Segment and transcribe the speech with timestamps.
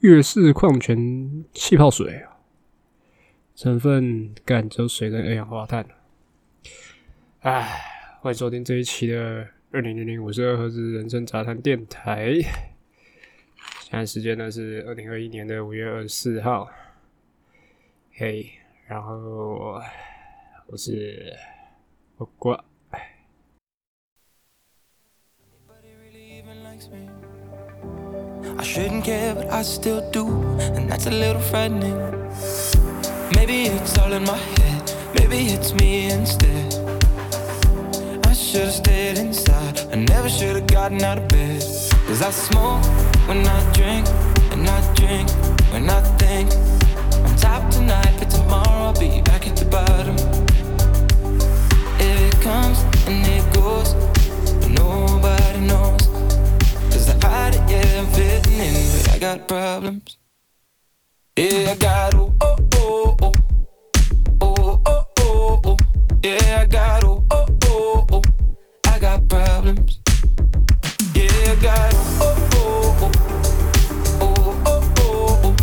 [0.00, 2.24] 悦氏矿泉气泡水，
[3.54, 5.86] 成分干只有水跟二氧化碳。
[7.40, 7.82] 哎，
[8.22, 12.32] 欢迎收听这一期的二零零零五十二赫兹人生杂谈电台。
[13.82, 16.70] 现在时间呢是二零二一年的五月二十四号。
[18.14, 18.50] 嘿，
[18.86, 19.78] 然后
[20.66, 21.36] 我是
[22.16, 22.64] 我瓜。
[28.58, 30.26] I shouldn't care, but I still do,
[30.74, 31.96] and that's a little frightening.
[33.34, 36.74] Maybe it's all in my head, maybe it's me instead.
[38.26, 41.62] I should've stayed inside, I never should've gotten out of bed.
[42.06, 42.84] Cause I smoke
[43.28, 44.06] when I drink,
[44.52, 45.30] and I drink
[45.72, 46.50] when I think.
[47.24, 50.16] I'm top tonight, but tomorrow I'll be back at the bottom.
[51.98, 53.94] If It comes and it goes,
[54.68, 56.06] nobody knows.
[57.22, 60.16] Hide it, yeah, I'm fitting in, but I got problems.
[61.36, 63.34] Yeah, I got oh, oh, oh, oh.
[64.42, 65.76] Oh, oh, oh, oh.
[66.22, 68.22] Yeah, I got oh, oh, oh, oh.
[68.86, 69.98] I got problems.
[71.14, 73.12] Yeah, I got oh, oh, oh,
[74.20, 74.22] oh.
[74.22, 75.54] Oh, oh, oh, oh.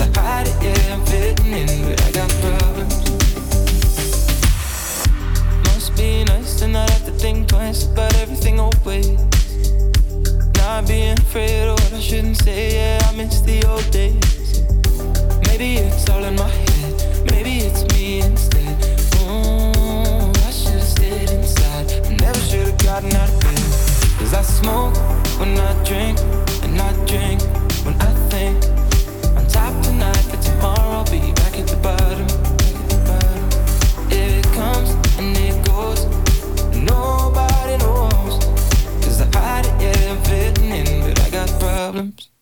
[0.00, 2.94] I hide it, yeah, I'm fitting in, but I got problems.
[5.64, 9.20] Must be nice to not have to think twice about everything always.
[10.74, 14.64] Not being afraid of what I shouldn't say, yeah, I miss the old days.
[15.46, 18.74] Maybe it's all in my head, maybe it's me instead.
[19.22, 23.62] Ooh, I should've stayed inside, I never should've gotten out of bed.
[24.18, 24.96] Cause I smoke
[25.38, 26.18] when I drink,
[41.94, 42.33] problems.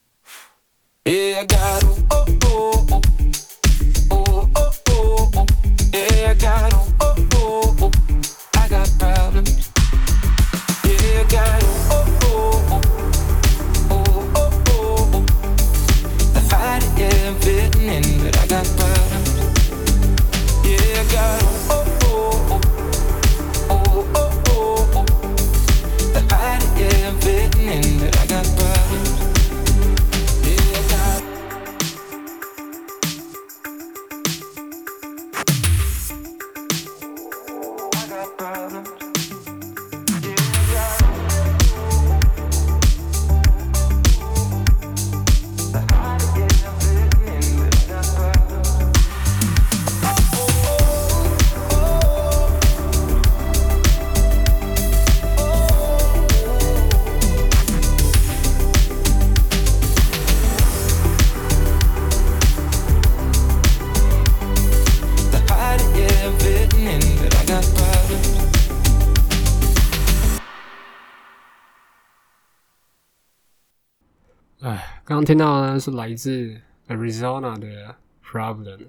[74.62, 76.56] 哎，刚刚听到呢是来自
[76.86, 78.86] Arizona 的 Problem，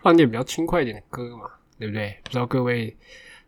[0.00, 2.16] 放点比较轻快一点的歌嘛，对不对？
[2.22, 2.96] 不知道各位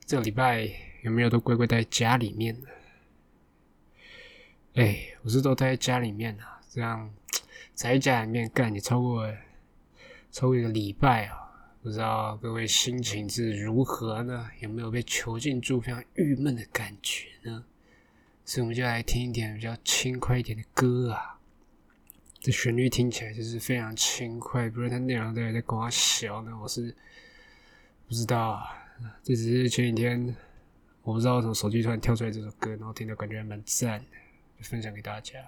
[0.05, 0.69] 这礼拜
[1.05, 2.67] 有没有都乖乖待在家里面呢？
[4.75, 7.15] 哎，我是都待在家里面啊，这样
[7.73, 9.33] 在家里面干也超过
[10.33, 11.39] 超过一个礼拜啊，
[11.81, 14.51] 不知道各位心情是如何呢？
[14.59, 17.65] 有没有被囚禁住非常郁闷的感觉呢？
[18.47, 21.39] 所以我们就来听一点比较轻快一点的歌啊。
[22.41, 26.57] 这旋律听起来就是非常轻快，不是它内容到底在跟我小呢？
[26.63, 26.95] 我是
[28.07, 28.63] 不知道啊。
[29.23, 30.35] 这只是前几天
[31.03, 34.07] 我不知道为什么手机突然跳出来这首歌，然后听到感觉还蛮赞的，
[34.59, 35.41] 就分享给大家。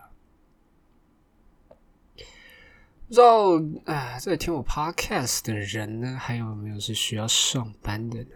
[3.06, 3.52] 不知道
[3.86, 8.30] 啊，在听我 podcast 的人呢，还有没有是需要上班的呢？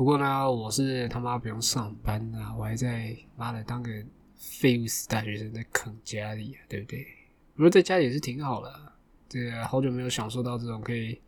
[0.00, 3.90] 不过呢，我是他妈不用上班啊，我还在妈的当个
[4.34, 7.06] 废物死大学生在啃家里啊，对不对？
[7.54, 8.92] 不过在家里也是挺好的，
[9.28, 11.20] 这个好久没有享受到这种可以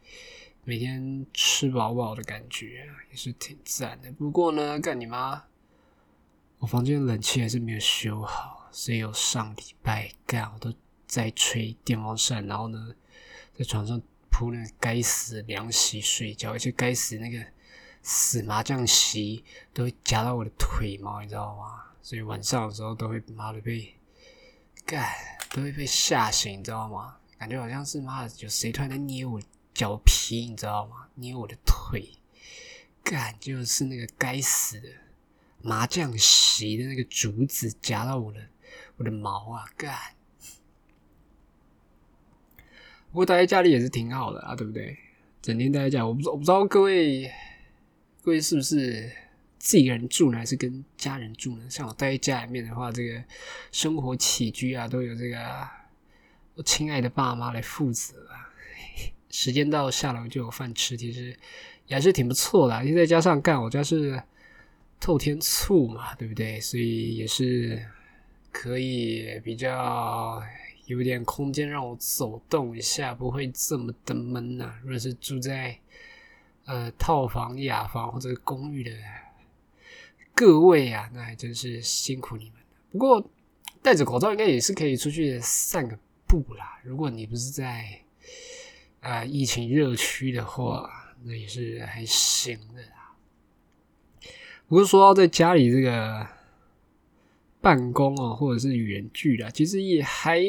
[0.64, 4.10] 每天吃饱饱的感觉啊，也是挺赞的。
[4.12, 5.44] 不过呢，干你妈，
[6.56, 10.72] 我房间冷气还是没有修好，所以我上礼拜干我都
[11.06, 12.94] 在吹电风扇，然后呢，
[13.52, 17.38] 在床上铺那个该死的凉席睡觉，而且该死那个。
[18.02, 21.84] 死麻将席都会夹到我的腿毛，你知道吗？
[22.02, 23.94] 所以晚上的时候都会妈的被
[24.84, 25.08] 干，
[25.50, 27.16] 都会被吓醒，你知道吗？
[27.38, 29.40] 感觉好像是妈的有谁突然在捏我
[29.72, 31.08] 脚皮，你知道吗？
[31.14, 32.08] 捏我的腿，
[33.04, 34.88] 干就是那个该死的
[35.60, 38.40] 麻将席的那个竹子夹到我的
[38.96, 39.96] 我的毛啊，干！
[43.10, 44.96] 不过待在家里也是挺好的啊，对不对？
[45.40, 47.30] 整天待在家，我不我不知道各位
[48.22, 49.10] 各位是不是
[49.58, 51.68] 自己人住呢，还是跟家人住呢？
[51.68, 53.20] 像我待在家里面的话，这个
[53.72, 55.36] 生活起居啊，都有这个
[56.54, 58.48] 我亲爱的爸妈来负责啊。
[59.28, 61.36] 时间到下楼就有饭吃，其实
[61.88, 62.94] 也还是挺不错的。
[62.94, 64.22] 再加上干我家是
[65.00, 66.60] 透天厝嘛，对不对？
[66.60, 67.84] 所以也是
[68.52, 70.40] 可以比较。
[70.86, 74.74] 有点空间让我走动一下，不会这么的闷呐。
[74.82, 75.78] 如果是住在
[76.64, 78.90] 呃套房、雅房或者公寓的
[80.34, 82.54] 各位啊，那还真是辛苦你们。
[82.90, 83.30] 不过
[83.80, 86.80] 戴着口罩应该也是可以出去散个步啦。
[86.82, 88.00] 如果你不是在
[89.00, 90.90] 啊疫情热区的话，
[91.24, 93.14] 那也是还行的啦。
[94.68, 96.26] 不过说到在家里这个。
[97.62, 100.42] 办公啊，或者是远距啦，其实也还，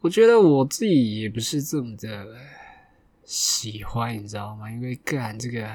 [0.00, 2.36] 我觉得我自己也不是这么的
[3.30, 4.68] 喜欢，你知道吗？
[4.68, 5.72] 因为干这个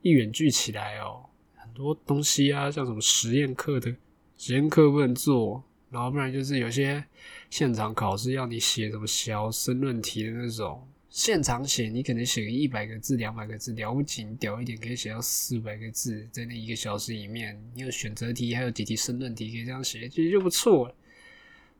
[0.00, 1.24] 一远距起来哦，
[1.56, 3.92] 很多东西啊，像什么实验课的
[4.36, 5.60] 实验课不能做，
[5.90, 7.04] 然后不然就是有些
[7.50, 10.86] 现场考试要你写什么小申论题的那种。
[11.10, 20.94] 现场写，你可能写个一百个字、两百个字，了不起，屌一点可以写到四百个字，在那一个小时里面，你有选择题，还有几题申论题，可以这样写，其实就不错了。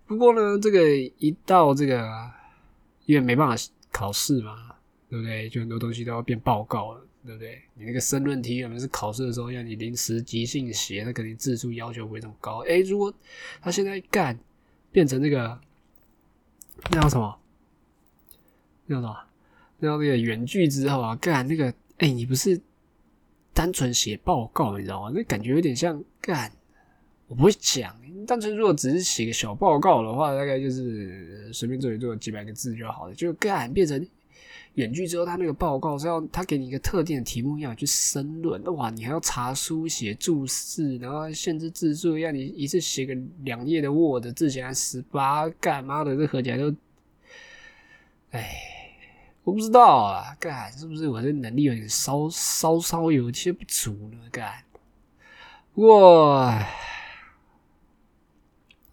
[0.07, 2.29] 不过呢，这个一到这个，
[3.05, 3.55] 因为没办法
[3.99, 4.77] 考试嘛，
[5.11, 5.49] 对不对？
[5.49, 7.61] 就很多东西都要变报告了，对不对？
[7.75, 12.65] 你那个申论题原本是考试的时候要你临时即兴写，那肯定字数要求不会这么高。
[12.69, 13.13] 哎，如果
[13.61, 14.39] 他现在干
[14.93, 15.59] 变成那个，
[16.93, 17.37] 那叫什么？
[18.87, 19.19] 那叫什么？
[19.81, 22.61] 那叫那个原句之后啊，干那个，哎，你不是
[23.53, 25.11] 单纯写报告，你知道吗？
[25.13, 26.53] 那感觉有点像干，
[27.29, 27.95] 我不会讲。
[28.27, 33.15] 单纯如果只是写个小报告的话，大概就是随便做一做几百个字就好了。
[33.15, 34.07] 就干变成
[34.75, 38.63] 远距之后，他那个报告是要他给你一个特定的题目，要去申论。
[38.75, 43.15] 哇，你还要查书写注释，然后限制字数，要你一次写个
[43.45, 46.75] 两页的 Word 字写十八，干妈的这合起来都，
[48.31, 48.75] 哎。
[49.45, 54.19] 我不知道啊，干是不是我这能力有点稍稍稍有些不足呢？
[54.31, 54.63] 干，
[55.73, 56.53] 不过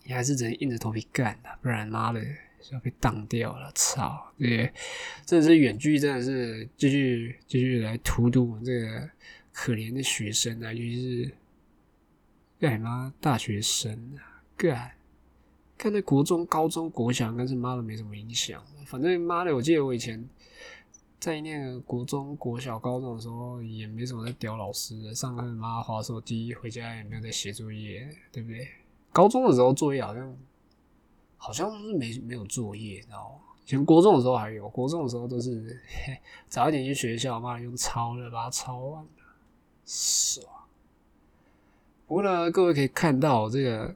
[0.06, 2.22] 你还是只能硬着头皮干的，不然妈的
[2.62, 3.72] 就要被当掉了。
[3.76, 4.72] 操，对，
[5.26, 9.10] 真的是远距，真的是继续继续来荼毒我这个
[9.52, 11.32] 可怜的学生啊，尤其是
[12.60, 14.92] 干妈大学生啊，干。
[15.78, 18.64] 看那国中、高中、国小，跟是妈的没什么影响。
[18.86, 20.24] 反正妈的，我记得我以前
[21.20, 25.14] 在念国中国小、高中的时候，也没什么在屌老师。
[25.14, 28.70] 上课妈的划手机，回家也没有在写作业，对不对？
[29.16, 30.38] 高中的时候作业好像
[31.38, 33.40] 好像是没没有作业，然后？
[33.64, 35.82] 以前国中的时候还有，国中的时候都是
[36.50, 39.10] 早一点去学校，妈用抄的把它抄完了，
[39.86, 40.46] 爽。
[42.06, 43.96] 不过呢，各位可以看到这个。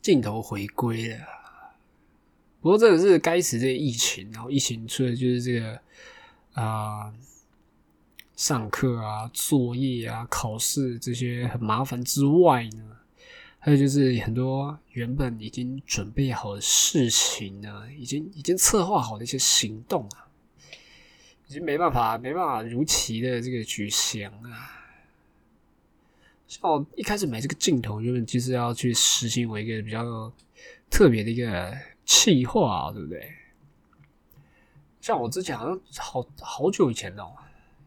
[0.00, 1.26] 镜头回归了，
[2.62, 5.78] 不过真的是该死这疫情，然后疫情出的就是这个
[6.54, 7.12] 啊，
[8.34, 12.96] 上课啊、作业啊、考试这些很麻烦之外呢，
[13.60, 20.28] 还有就是很多原本已经准备好的事情呢，已经已经策划好的一些行动啊，
[21.48, 24.74] 已经没办法没办法如期的这个举行啊。
[26.46, 30.32] 像我一开始买这个镜头，原本就是要去实行我一个比较
[30.88, 33.28] 特别的一个企划，对不对？
[35.00, 37.34] 像我之前好像好好久以前哦，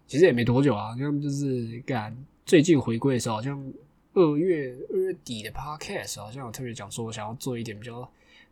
[0.05, 3.73] 其实也没多久啊，像就是干最近回归的时候，好像
[4.13, 8.09] 二月二月底的 podcast，好像我特别讲说我想要做一点比较。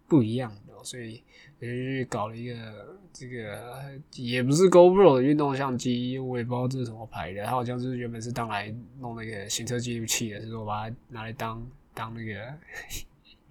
[0.07, 1.17] 不一样的，所以
[1.61, 7.45] 就去搞了一个这个也不是 GoPro 的运动相机，我也不知道这是什么牌的。
[7.45, 11.63] 它好像是原本是当来弄那个行车记录器的，是说把它拿来当
[11.93, 12.51] 当那个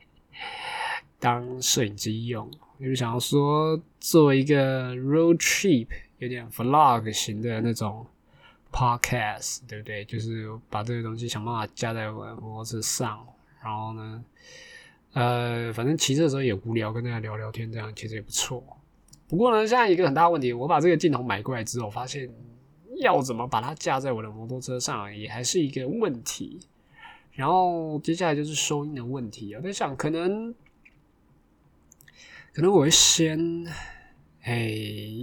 [1.20, 2.50] 当摄影机用。
[2.80, 5.86] 就是想要说做一个 road trip，
[6.18, 8.04] 有点 vlog 型的那种
[8.72, 10.04] podcast，对不对？
[10.04, 13.26] 就是把这个东西想办法加在我的摩托车上，
[13.62, 14.24] 然后呢。
[15.14, 18.62] 呃，反正骑车的时候也无聊，跟大家聊聊天，这样其实也不错。
[19.26, 22.28] 不过呢，现在一个很大问题，我把这个镜头买过来之后，发现
[23.00, 26.60] 要怎么把它架在我的摩托车上，也还是一个问题。
[27.32, 30.54] 然后接下来就是收音的问题，我在想，可能
[32.52, 33.66] 可能我会先
[34.42, 34.68] 哎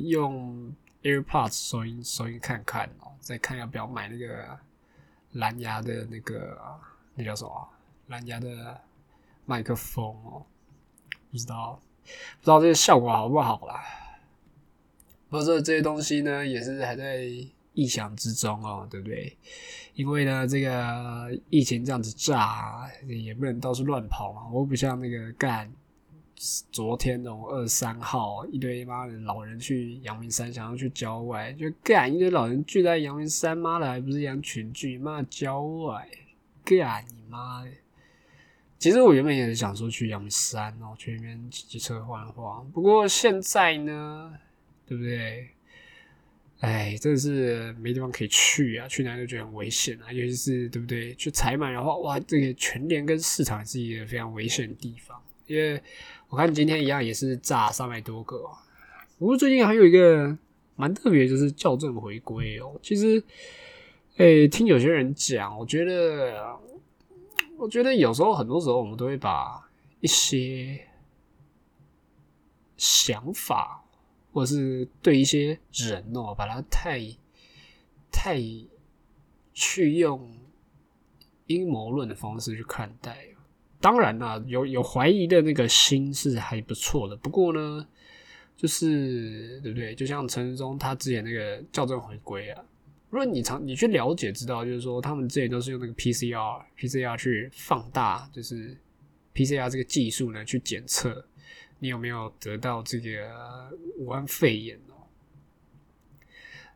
[0.06, 0.74] 用
[1.04, 2.90] AirPods 收音收音看看，
[3.26, 4.56] 再看要不要买那个
[5.32, 6.56] 蓝牙的那个
[7.16, 7.70] 那叫什么？
[8.06, 8.80] 蓝牙的
[9.48, 10.46] 麦克风哦，
[11.32, 13.84] 不知道不知道这个效果好不好啦。
[15.28, 17.24] 不过这这些东西呢，也是还在
[17.74, 19.36] 意想之中哦，对不对？
[19.96, 24.48] 因为呢，这个疫情这样子炸，也不能到处乱跑嘛。
[24.52, 25.74] 我不像那个干
[26.72, 36.08] 昨天那种二三号一堆妈的老人去阳明山，想要去郊外，就干一堆老人聚在阳明山，妈的还不是养群聚，妈郊外
[36.64, 37.72] 干你妈的！
[38.78, 42.70] 其实我原本也是想说去阳明山哦，去那边骑车晃晃。
[42.72, 44.34] 不过现在呢，
[44.86, 45.48] 对不对？
[46.60, 51.16] 哎，真的是没地方可以去啊，去哪里都觉得很危险啊，尤其是对不对？
[51.16, 55.22] 去采买的话，哇，这个全联跟市场是一个非常危险的地方。
[55.48, 55.82] 因为
[56.30, 58.38] 我看今天一样也是炸三百多个，
[59.20, 60.38] 不过最近还有一个
[60.76, 62.80] 蛮特别，就是校正回归哦。
[62.82, 63.24] 其实，
[64.18, 66.58] 哎，听有些人讲，我觉得，
[67.58, 69.70] 我觉得有时候很多时候我们都会把
[70.02, 70.88] 一些
[72.78, 73.82] 想法。
[74.36, 77.00] 或是对一些人哦，把它太
[78.12, 78.38] 太
[79.54, 80.30] 去用
[81.48, 83.16] 阴谋论的方式去看待。
[83.86, 87.16] 当然啦，有有怀疑的那个心是还不错的。
[87.18, 87.88] 不过呢，
[88.58, 89.94] 就是对不对？
[89.94, 92.66] 就像陈世忠他之前那个校正回归啊，
[93.12, 98.76] 如果你常你去了解知道，就是说他们之前都是用那个 PCR PCR 去放大，就是
[99.36, 101.24] PCR 这个技术呢去检测。
[101.78, 103.12] 你有没有得到这个
[104.00, 105.06] 武汉肺炎哦？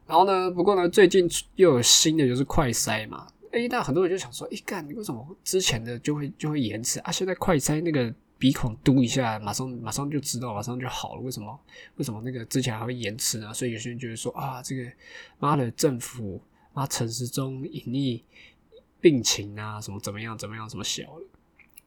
[0.05, 0.51] 然后呢？
[0.51, 3.25] 不过呢，最近又有新的，就是快筛嘛。
[3.51, 7.11] 哎，那很多人就想说：哎，干，为什么之前的就会就会延迟啊？
[7.11, 11.21] 现在快筛那个鼻孔嘟一下，马上马上就知道，马上就好了。
[11.21, 11.59] 为什么？
[11.95, 13.53] 为什么那个之前还会延迟呢？
[13.53, 14.83] 所以有些人觉得说：啊，这个
[15.39, 16.41] 妈的政府，
[16.73, 18.21] 妈城市中隐匿
[19.01, 21.25] 病情啊，什么怎么样怎么样，什么小了。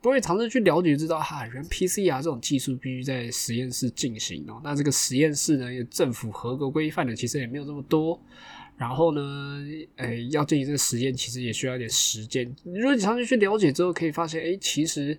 [0.00, 4.60] 不会尝试去了解，知道哈，原 PCR 这种技术必须在实验室进行哦。
[4.64, 8.20] 那这个实验室呢，政府合格规范的其实也没有这么多。
[8.82, 12.52] 然后呢，诶，要进行这个实验，其实也需要一点时间。
[12.64, 15.16] 如果你尝试去了解之后，可以发现，诶，其实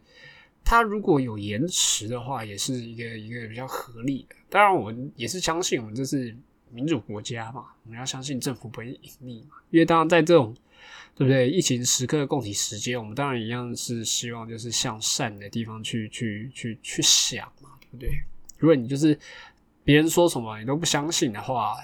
[0.65, 4.35] 它如果有延迟的话，也是一个一个比较合理的。
[4.49, 6.35] 当然，我们也是相信，我们这是
[6.71, 9.55] 民主国家嘛，我们要相信政府不会隐匿嘛。
[9.69, 10.53] 因为当然在这种
[11.15, 11.49] 对不对？
[11.49, 18.09] 疫情时刻共体时间，我们当然一样是希望就是向善的地方去去去去想嘛，对不对？
[18.57, 19.17] 如果你就是
[19.85, 21.77] 别人说什么你都不相信的话，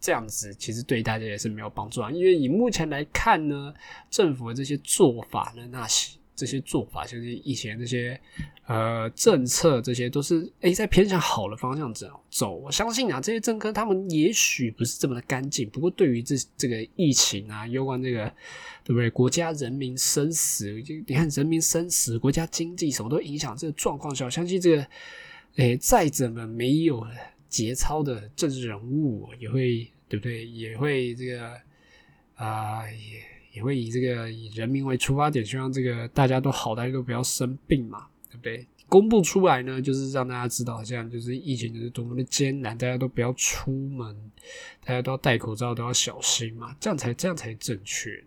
[0.00, 2.10] 这样子其实对大家也是没有帮助啊。
[2.10, 3.72] 因为以目前来看呢，
[4.10, 6.16] 政府的这些做法呢，那些。
[6.38, 8.16] 这些做法，就是以前那些
[8.68, 12.54] 呃政策，这些都是诶在偏向好的方向走走。
[12.54, 18.32] 我相信啊，这些政客他们也许不是这么的干净，不过对于这这个疫情啊，有关这个
[18.84, 19.10] 对不对？
[19.10, 24.86] 国家人民生死，你看人民生死，国家经济什么都影响这个状况下，我相信这个
[25.56, 27.10] 诶再怎么没有了
[27.48, 30.46] 节操的政治人物，也会对不对？
[30.46, 31.52] 也会这个
[32.34, 33.22] 啊也。
[33.50, 38.64] 也会以这个以人民为出发点，希望这个大家都好，大家都不要生病嘛，对不对？
[38.88, 44.14] 公布出来呢，就是让大家知道，这样就是疫情就是多么的艰难，大家都不要出门，
[44.84, 48.22] 大家都要戴口罩，都要小心嘛，这样才这样才正确。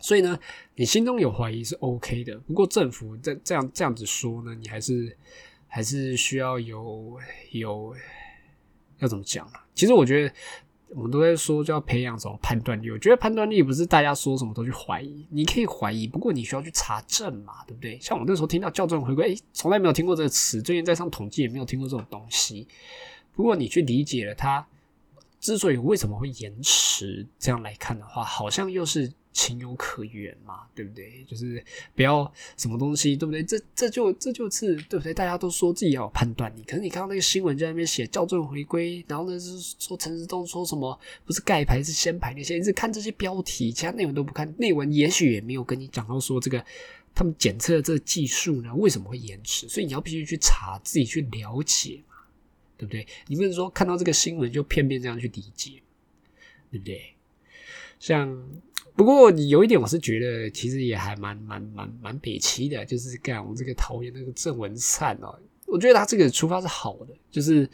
[0.00, 0.36] 所以呢，
[0.74, 5.16] 你心中有怀疑是 OK 的，不过政府这这样这样子说呢，你还是
[5.68, 7.16] 还是需要有
[7.52, 7.94] 有
[8.98, 9.64] 要怎么讲啊？
[9.74, 10.34] 其实我觉得。
[10.96, 12.90] 我们都在说，就要培养什么判断力。
[12.90, 18.00] 我觉得判断力不是大家说什么都去怀疑，你可以怀疑，不过你需要去查证嘛，对不对？
[18.00, 22.66] 像我那时候听到校正回归，诶，从来没有听过这个词，最近在上统计也没有听过这种东西。
[23.36, 24.66] 不过你去理解了它
[25.38, 29.12] 之所以为什么会延迟，这样来看的话，好像又是。
[29.38, 31.24] 情有可原嘛，对不对？
[31.28, 31.64] 就是
[31.94, 33.40] 不要什么东西，对不对？
[33.40, 35.14] 这这就这就是对不对？
[35.14, 46.64] 大家都说自己要有判断力，可是你看到那个新闻在那边写校正回归，然后呢是说陈时东说什么不是盖牌是先牌那些，你是看这些标题，其他内文都不看，内文也许也没有跟你讲到说这个
[47.14, 52.16] 他们检测这个技术呢为什么会延迟，所以你要必须去查，自己去了解嘛，
[52.76, 53.06] 对不对？
[53.28, 55.80] 你不能说看到这个新闻就片面这样去理解，
[56.72, 57.14] 对不对？
[58.00, 58.44] 像。
[58.98, 67.70] 不过有一点，我是觉得其实也还蛮蛮蛮蛮北齐的，就是干我们这个桃园那个郑文灿哦，我觉得他这个出发是好的，就是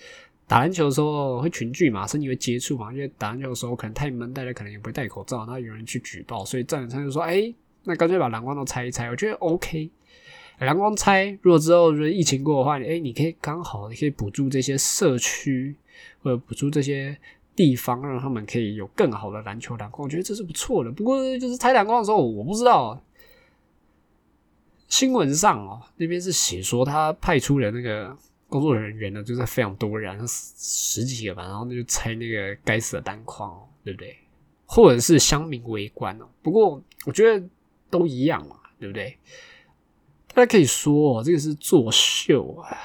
[0.47, 7.51] 打篮球的时候会群聚嘛，身体会接触嘛，因为打篮球的时候可能太闷，大家可能也不会戴口罩，然后有人去举报，所以郑文灿就说：“哎，
[7.85, 9.91] 那干脆把蓝光都拆一拆。”我觉得 OK，
[10.59, 15.75] 蓝光拆，如果之后就是疫情过的话，哎，你可以刚好你可以补助这些社区，
[16.23, 17.17] 或者补助这些。
[17.57, 20.91] 地方让他们可以有更好的篮球篮筐，我觉得这是不错的。
[20.91, 23.01] 不过就是拆篮筐的时候，我不知道
[24.89, 28.17] 新闻上哦，那边是写说他派出了那个
[28.49, 34.17] 工作人员呢，就是非常多人，十几个吧，然后就拆那个该死的单框哦，对不对？
[34.67, 36.27] 或者是乡民围观哦。
[36.43, 37.47] 不过我觉得
[37.91, 39.17] 都一样嘛，对不对？
[40.35, 42.77] 大家可以说哦，这个是作秀啊。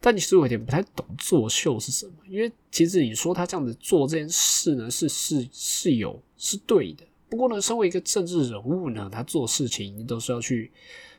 [0.00, 7.04] 但其实我有点不太懂作秀是什么，因为其实你说他这样子做这件事呢，是是是有是对的。
[7.28, 10.70] 不过呢，身为一个政治人物呢，他做事情都是要去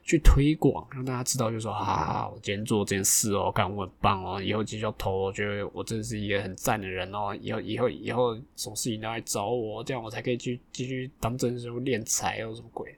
[0.02, 12.96] 去推广，让大家知道，就说啊，我今天做这件事哦，干我很棒哦，以后继续要投，我觉得我真的是一个很赞的人哦，以后以后以后什么事情都来找我，这样我才可以去继续当政治人物敛财哦，什么鬼？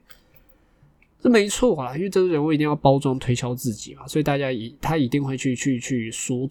[1.22, 6.48] 这没错啊，因为政治人物一定要包装推销自己嘛，所以大家一他一定会去去去说，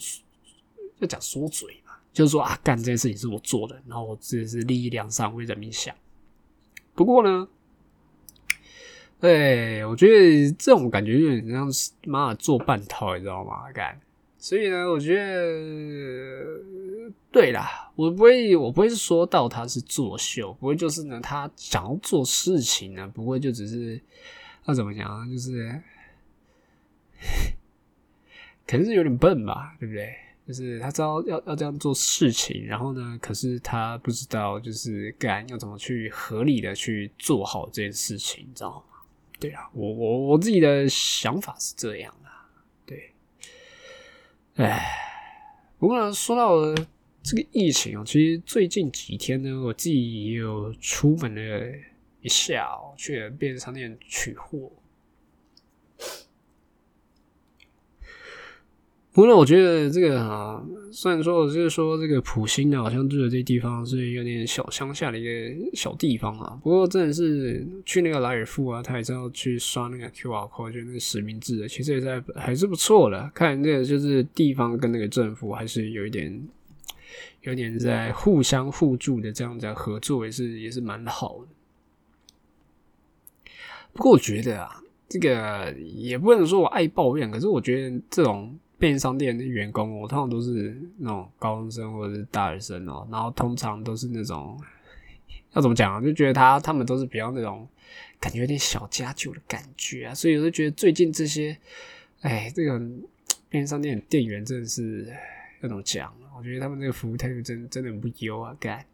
[0.98, 5.94] 就讲说嘴嘛，就是说啊，干这件事情是我做的，然后我这是利益良善，为人民想。
[6.96, 7.50] 不过呢，
[9.20, 13.70] 对我觉得这种感觉有点像是妈的做半套，你知道吗？
[13.74, 14.00] 干，
[14.38, 16.46] 所以呢，我觉得
[17.30, 24.00] 对啦，我不会，我不会是说到他是作秀，不会就是呢，他想要做事情呢，不会就只是。
[24.65, 25.27] 那怎么讲啊？
[25.27, 25.82] 就是，
[28.68, 30.15] 可能是有点笨吧，对不对？
[30.48, 38.84] 就是他知道要要这样做事情，然后呢，可是他不知道就是干要怎么去合理的去做好这件事情，你知道吗？
[39.39, 42.30] 对啊，我我我自己的想法是这样的，
[42.86, 43.13] 对。
[44.56, 44.84] 哎，
[45.80, 46.56] 不过呢，说到
[47.24, 51.74] 这个疫情啊，其实最近几天呢，我自己也有出门的。
[52.22, 54.72] 一下去便利商店取货，
[59.12, 66.58] 不过我觉得这个啊，虽然说我就是说这个普兴呢，好像住的这地方是有点小乡下的一个小地方啊。
[66.63, 73.29] 不过真的是去那个莱尔富啊，他也是要去刷那个 QR code，就那个实名制的，其实也在还是不错的。
[73.34, 76.48] 看这个就是地方跟那个政府还是有一点
[77.42, 81.48] 有点在互相互助的这样子合作，也是也是蛮好的。
[83.94, 94.58] 不过我觉得啊，这个也不能说我爱抱怨，可是我觉得这种便利商店的员工，我通常都是那种高中生或者是大学生哦，然后通常都是那种
[95.51, 97.68] 要怎么讲啊，就觉得他他们都是比较那种
[98.20, 101.58] 感觉有点小家酒的感觉啊，所以我就觉得最近这些，
[102.22, 102.80] 哎，这个
[103.50, 105.14] 便利商店店员真的是
[105.62, 106.14] 要怎么讲？
[106.38, 108.56] 我觉得他们这个服务态度真真的很不优啊！
[108.60, 108.86] 干，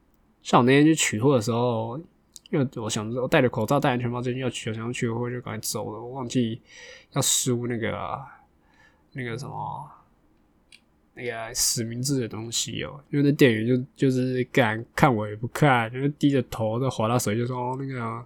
[0.42, 2.02] 像我那天去取货的时候。
[2.50, 6.02] 因为我想着我戴着口罩、戴安全帽，最近要取，想要取货就赶快走了。
[6.02, 6.62] 我忘记
[7.12, 8.20] 要输那个
[9.12, 9.92] 那个什么
[11.14, 13.04] 那个实名制的东西哦。
[13.10, 18.26] 因为那店员就就是敢看我也不看，就是低着头在划拉手，就说哦那个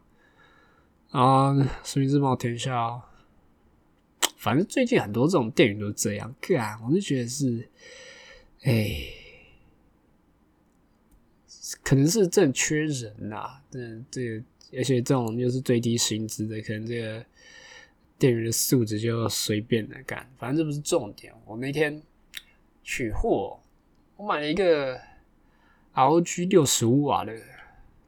[1.10, 1.54] 啊
[1.84, 3.02] 实名制帮我填一下。
[4.38, 7.68] 反正最近很多这种店员都这样干，我就觉得是
[8.64, 9.21] 哎。
[11.84, 13.80] 可能是正缺人呐，这，
[14.10, 14.44] 这
[14.78, 17.26] 而且这种又是最低薪资的，可能这个
[18.18, 21.34] 店员的素质就随便的干，反正这不是重点。
[21.46, 22.02] 我那天
[22.84, 23.60] 取货，
[24.18, 25.00] 我买了一个
[25.94, 27.34] R G 六十五瓦的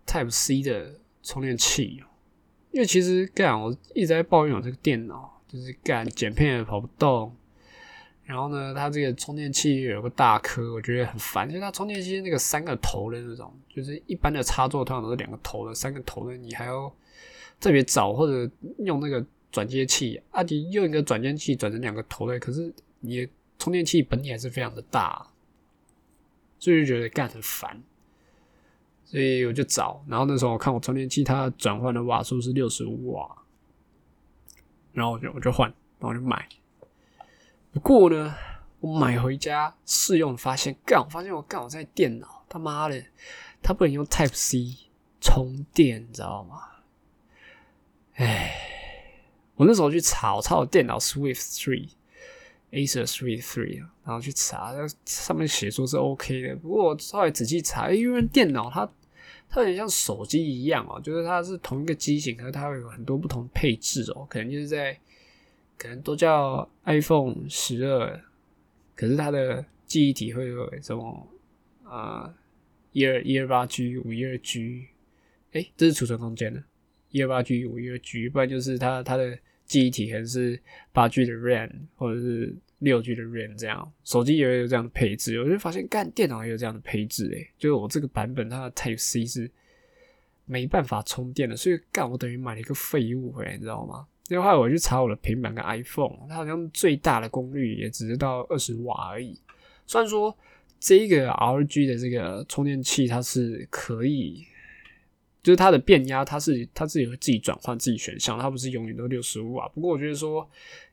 [0.05, 2.03] Type C 的充电器，
[2.71, 7.35] 因为其实干我一直在抱怨我这个电脑，就是干剪片也跑不动。
[8.25, 11.47] 然后呢，它这个充电器有个大颗，我觉得很烦。
[11.47, 16.93] 就是它充电器那个三个头的那种，就是一般的插座通常都是两个头的，三个头的你还要
[17.59, 23.27] 特别找或者用那个转接器啊，你用一个转接器转成两个头的，可是你
[23.59, 25.27] 充电器本体还是非常的大，
[26.59, 27.83] 所以就觉得干很烦。
[29.05, 33.43] 所以我就找，然后那时候我看我充电器它转换的瓦数是六十五瓦，
[34.93, 36.47] 然后我就我就换，然后我就买。
[37.73, 38.35] 不过呢，
[38.81, 43.03] 我买回家试用，发现干，我发现我干我在电脑，他妈的，
[43.63, 44.77] 它不能用 Type C
[45.19, 46.61] 充电，你知道吗？
[48.13, 48.53] 哎，
[49.55, 56.55] 我那时候去查，我查电脑 Swift Three，Acer Swift Three 然后去查，那上面写说是 OK 的。
[56.57, 58.87] 不过我稍微仔细查，因为电脑它
[59.49, 64.95] 它有点像手机一样哦，就是它是同一个机型，可是它会有很多不同配置哦，可能就是在。
[65.83, 68.21] 可能都叫 iPhone 十二，
[68.95, 71.27] 可是它的记忆体会有什么
[71.83, 72.33] 啊？
[72.93, 74.87] 一二一二八 G 五一二 G，
[75.51, 76.63] 哎，这是储存空间的，
[77.09, 80.57] 一二八 G 五一二 G，不然就是它它的记忆体可能是
[80.93, 83.91] 八 G 的 RAM 或者是六 G 的 RAM 这样。
[84.05, 89.51] 手机也会有这样的配置，我就发现干电脑也有这样的配置，哎，就是我这个版本它的 Type C 是
[90.45, 94.07] 没办法充电的，所以干我等于买了一个废物回来，你知道吗？
[94.29, 99.37] 因为后来我去查我的平板跟 iPhone，它好像最大的功率也只是到二十瓦而已。
[99.85, 100.35] 虽然说
[100.79, 104.45] 这个 RG 的这个充电器它是可以，
[105.43, 109.67] 就是它的变压它是它自己会自己转换自己选项，它不是永远都六十五瓦。
[109.69, 110.49] 不过我觉得说，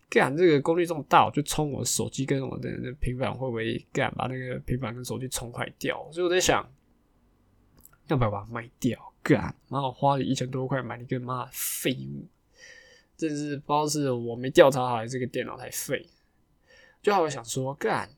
[0.09, 2.69] 干这个功率这么大，我就充我手机跟我的
[3.01, 6.05] 平板会不会干把那个平板跟手机充坏掉？
[6.11, 6.69] 所以我在想，
[8.09, 9.13] 要不要把它卖掉？
[9.23, 12.27] 干，妈我花了一千多块买了一个妈的废物。
[13.21, 16.05] 真是不知道是我没调查好，还是这个电脑太废。
[17.03, 18.09] 就好，我想说干，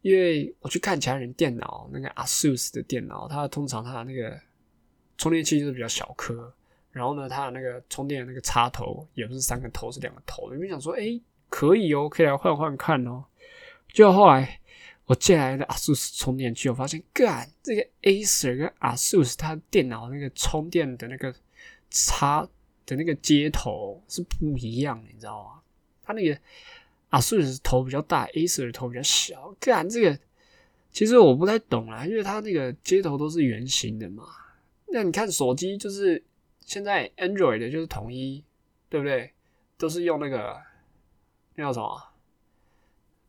[0.00, 4.40] 因为我去看其他人电脑，那个 ASUS 的电脑，它通常它的那个
[5.18, 6.52] 充电器就是比较小颗，
[6.90, 10.52] 然后呢，它的那个充电的那个插头也不是三个头，是两个头。
[10.54, 13.24] 因为想说，哎，可以哦，可以来换换看哦。
[13.92, 14.60] 就后来
[15.06, 21.34] 我借来的 ASUS 充电器，我发现干，这个 Acer 跟 ASUS 它电脑那个充电的那个
[21.90, 22.48] 插。
[22.90, 25.60] 的那个接头是不一样，你知道吗？
[26.02, 26.38] 它那个
[27.08, 29.54] 啊，数字头比较大，Acer 的头比较小。
[29.60, 30.18] 干这个，
[30.90, 34.24] 其实我不太懂啦，因为它那个接头都是圆形的嘛。
[34.88, 36.22] 那你看手机，就是
[36.60, 38.44] 现在 Android 的就是统一，
[38.88, 39.32] 对不对？
[39.78, 40.60] 都是用那个
[41.54, 42.02] 那叫什么？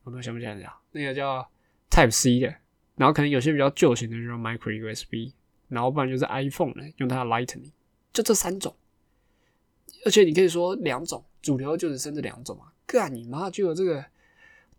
[0.04, 1.48] 我都想不起来讲，那个叫
[1.88, 2.54] Type C 的。
[2.96, 5.32] 然后可能有些比较旧型的就用 Micro USB，
[5.68, 7.70] 然后不然就是 iPhone 的用它的 Lightning，
[8.12, 8.76] 就这三种。
[10.04, 12.72] 而且你可以说两种主流就只生这两种啊！
[12.86, 13.48] 干你妈！
[13.48, 14.04] 就有这个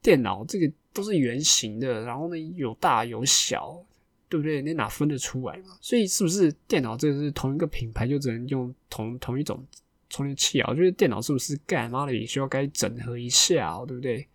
[0.02, 3.84] 电脑，这个都是圆形的，然后呢有大有小，
[4.28, 4.62] 对不对？
[4.62, 5.78] 你哪分得出来嘛？
[5.82, 9.66] 所以是不是电脑这个是同一个品牌就只能用同同一种
[10.10, 10.74] 充电器啊？
[10.74, 14.28] 就是电脑是不是干妈的也需要该整合一下，啊对不对？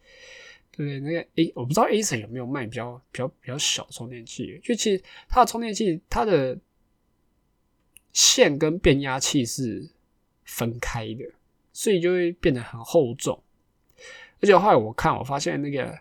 [0.73, 1.01] 对不对？
[1.01, 6.59] 那个 A 我不知道 A 层有没有卖比较比较比较小充电器，就其实它的充电器它的
[8.13, 9.89] 线跟变压器是。
[10.49, 11.25] 分开的，
[11.73, 13.41] 所以就会变得很厚重。
[14.41, 15.97] 而且后来我看，我发现那个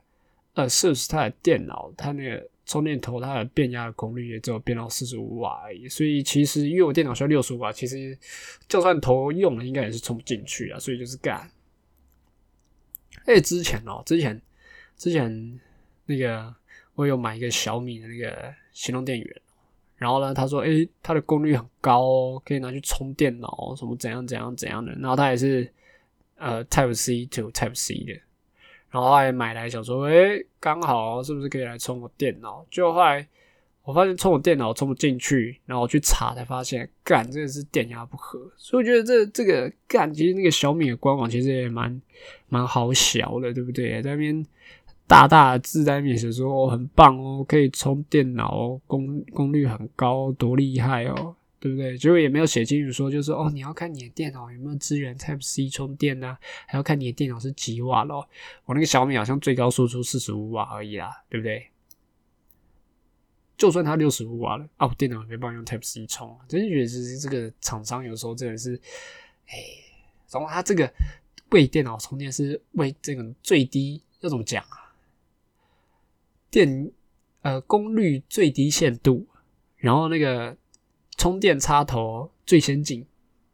[0.53, 5.87] 呃，设置它的电脑，它那个充电头，它的变压的功率也只有变到四十五瓦而已。
[5.89, 8.17] 所以其实因为我电脑需要六十五瓦，其实
[8.69, 10.79] 就算头用了，应该也是充不进去啊。
[10.79, 11.51] 所以就是干。
[13.25, 14.41] 哎，之前哦，之前
[14.95, 15.59] 之前
[16.05, 16.55] 那个
[16.95, 19.41] 我有买一个小米的那个行动电源。
[19.97, 25.67] 然后呢，他说：“诶，它的功率很高哦，可以拿去充电脑，什么怎样怎样怎样的。”然后他也是
[26.37, 28.13] 呃 Type C to Type C 的。
[28.91, 33.27] 然后后来买来想说：“诶，刚好是不是可以来充我电脑？”就后来
[33.83, 38.39] 我发现充我电脑充不进去，然后我去查才发现，干，这个是电压不合。
[38.55, 41.99] 所以我觉得这这个干，其实那个小米的官网其实也蛮
[42.49, 44.01] 蛮好小的，对不对？
[44.03, 44.45] 在那边。
[45.07, 51.97] 大大的字在面前说哦很棒哦，可以充电脑哦，功功率很高，多厉害哦，对不对？
[51.97, 58.27] 结果也没有写清楚说，就是哦，你要看你的电脑有没有支援 Type C 充电呢，还要看你的电脑是几瓦咯。
[58.65, 61.67] 我那个小米好像最高输出四十五瓦而已啦，对不对？
[63.55, 68.79] 就算它六十五瓦了，啊，我电脑没办法用 Type C 充啊，真的觉得其实这个厂商有时候真的是，
[69.47, 69.57] 哎，
[70.29, 70.93] 然后它这个
[71.51, 74.86] 为电脑充电是为这个最低要怎么讲啊？
[76.49, 76.91] 电
[77.41, 79.27] 呃功率最低限度，
[79.75, 80.57] 然后那个
[81.17, 83.05] 充电插头最先进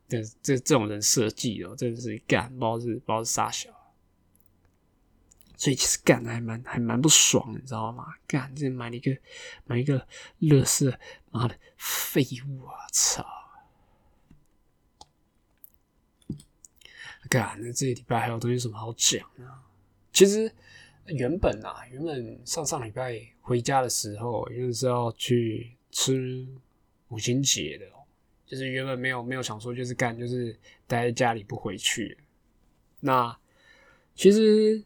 [0.07, 3.69] 的这这种人设计哦，真的是干不知道是不知道是啥小，
[5.57, 8.05] 所以其实干的还蛮还蛮不爽，你知道吗？
[8.27, 9.17] 干这买了一个
[9.65, 10.07] 买一个
[10.39, 10.99] 乐色，
[11.31, 12.87] 妈的废物啊！
[12.91, 13.25] 操！
[17.29, 19.65] 干那这个礼拜还有东西什么好讲啊？
[20.11, 20.53] 其实。
[21.07, 26.47] 原本啊，原本上上礼拜回家的时候，就是要去吃
[27.09, 27.85] 五星节的，
[28.45, 32.17] 就是原本没有没有想说就是干，就是待在家里不回去。
[33.01, 33.37] 那
[34.15, 34.81] 其实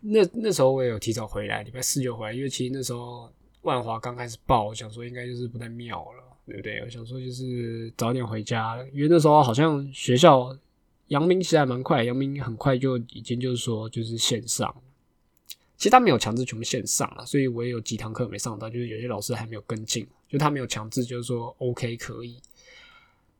[0.00, 3.30] 那那时候我也有提早回来，礼拜四就回来，因为其实那时候
[3.62, 6.80] 万华刚开始爆，想说应该就是不太妙了，对不对？
[6.80, 10.56] 我想说就是早点回家，因为那时候好像学校
[11.08, 14.74] 阳明其实还蛮快，阳明很快就已经就是说就是线上。
[15.78, 22.42] 其实他没有强制全部线上啊，所以我也有几堂课没上到，就是有些老师还没有跟进，就他没有强制，就是说 OK 可以。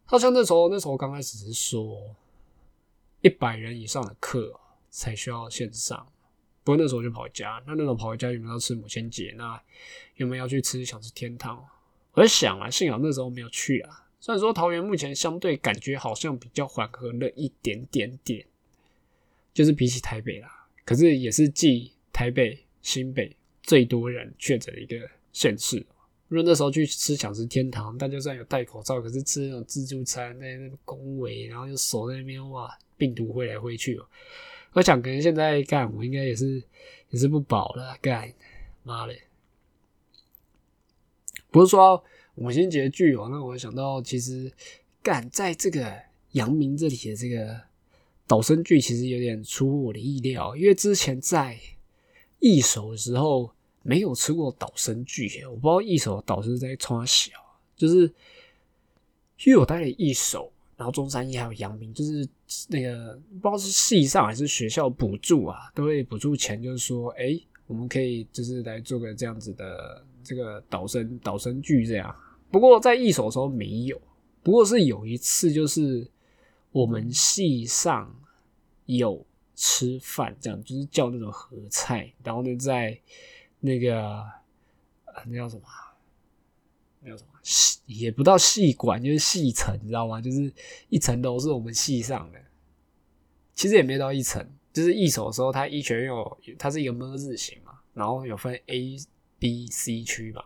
[0.04, 2.00] 好像那时候那时候刚开始是说
[3.22, 6.06] 一百人以上的课才需要线上，
[6.62, 9.34] 不过那时候就跑回家，那那时候跑回家有没有要吃母亲节？
[9.36, 9.60] 那
[10.14, 11.62] 有没有要去吃想吃天堂？
[12.12, 14.06] 我在想啊，幸好那时候没有去啊。
[14.20, 18.46] 虽然说桃园目前相对感觉好像比较缓和了一点点点，
[19.52, 23.30] 就是比起台北啦，可是也是既台北、新北
[23.62, 25.76] 最多人确诊的一个县市。
[26.26, 34.04] 如果那时候去吃想吃天堂，大家虽然有戴口罩，可是吃那种自助餐，在那个恭维，然后又守在那边，哇，病毒挥来挥去哦。
[34.72, 36.60] 我想可能现在干，我应该也是
[37.10, 38.34] 也是不保了，干
[38.82, 39.22] 妈嘞！
[41.52, 42.02] 不是说
[42.34, 44.52] 五星节剧哦，那我想到其实
[45.04, 45.96] 干在这个
[46.32, 47.60] 阳明这里的这个
[48.26, 51.56] 导生剧，其实有点出乎我的意料，因为之前在
[52.40, 53.50] 一手的时候
[53.82, 57.32] 没有吃过导生剧，我不知道一手导生在冲小，
[57.76, 58.02] 就是
[59.44, 60.50] 因为我待了一手。
[60.76, 62.24] 然后中山一还有阳明，就是
[62.68, 72.14] 那个不知道是系上还是学校补助啊，都会补助钱，就是说，哎，我们可以就是来做个这样子的这个导生导生剧这样。
[72.48, 74.00] 不过在一手的时候没有，
[74.40, 76.08] 不过是有一次就是
[76.70, 78.14] 我们系上
[78.86, 79.26] 有
[79.60, 82.96] 吃饭，这样就是叫那种合菜，然后呢在
[83.58, 84.24] 那个
[85.26, 85.62] 那叫什么？
[87.00, 87.30] 那叫什么？
[87.42, 90.20] 系也不到系馆，就是系层，你知道吗？
[90.20, 90.52] 就是
[90.88, 92.38] 一层楼是我们系上的，
[93.52, 94.48] 其实也没到一层。
[94.72, 98.96] 就是一手的时候，它一圈有，它是一个么字形嘛，然后有分 A、
[99.40, 100.44] B、C 区嘛。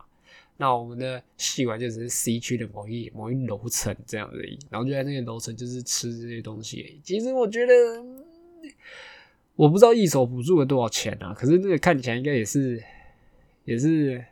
[0.57, 4.59] 那我们的系馆就只是 C 区的某一某一楼层这样而已。
[4.71, 6.99] 然后就在那个楼层，就是吃这些东西。
[7.05, 7.75] 其实我觉得，
[9.55, 12.83] 我不知道一手补助了多少钱啊，可是那个看起来应该也是，
[13.65, 14.25] 也是。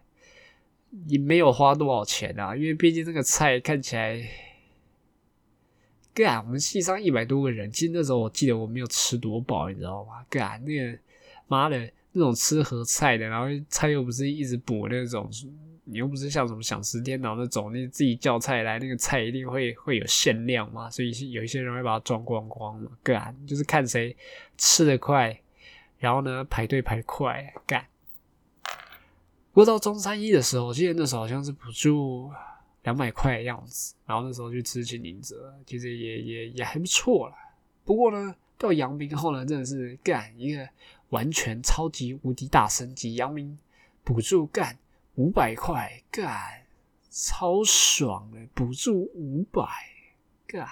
[1.06, 4.20] 也没有花多少钱啊，因为毕竟这个菜看起来，
[6.12, 10.26] 干，我们系上一百多个人，其实那时候我记得我没有吃多饱，你知道吗？
[10.28, 10.98] 干，那个
[11.46, 11.78] 妈的，
[12.10, 15.30] 那种吃盒菜的，然后菜又不是一直补那种，
[15.90, 24.16] 你又不是像什么想吃电脑那种，你自己叫菜来，那个菜一定会会有限量嘛，所以有一些人会把它装光光嘛，干，就是看谁
[24.56, 25.38] 吃的快，
[25.98, 27.84] 然后呢排队排快，干。
[29.52, 32.30] 不过到中山一的时候，我记得那时候好像是补助
[32.84, 37.34] 两百块的样子，然后那时候去吃金宁泽，其实也也也还不错了。
[37.84, 40.68] 不过呢，到阳明后呢，真的是干一个
[41.08, 43.58] 完全超级无敌大升级，阳明
[44.04, 44.78] 补助干
[45.16, 46.66] 五百块，干
[47.10, 49.66] 超爽的，补助五百
[50.46, 50.66] 干。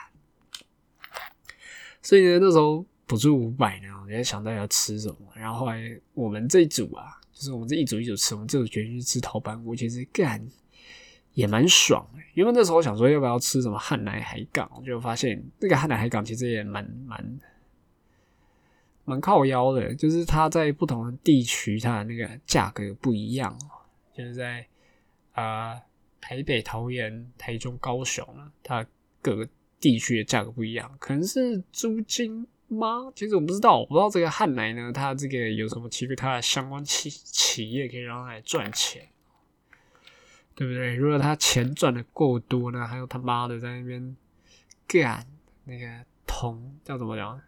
[2.02, 7.14] 所以呢，那时候补助五百呢，我在想到要吃什么，然后后来我们这一组啊。
[7.30, 10.44] 就是我们这一组一组吃，我们这组决定去吃陶板屋，其实干
[11.34, 12.20] 也蛮爽的。
[12.34, 17.38] 因为那时候想说要不要吃什么汉南海港，就发现那个汉南海港其实也蛮蛮
[19.04, 19.94] 蛮靠腰的。
[19.94, 23.56] 就是它在不同的地区，它的那个价格不一样。
[24.18, 24.66] 就是在
[25.32, 25.80] 啊
[26.20, 28.26] 台北、桃园、台中、高雄，
[28.62, 28.84] 它
[29.22, 29.48] 各个
[29.80, 32.46] 地区的价格不一样，可能是租金。
[32.70, 33.10] 吗？
[33.16, 39.08] 其实我不知道，我不知道这个汉来呢，它这个有什么其他的相关企企业可以让它来赚钱，
[40.54, 40.94] 对不对？
[40.94, 44.14] 如果他钱赚的够多呢，还有他妈的在那边
[44.86, 45.26] 干
[45.64, 47.40] 那个同叫怎么讲？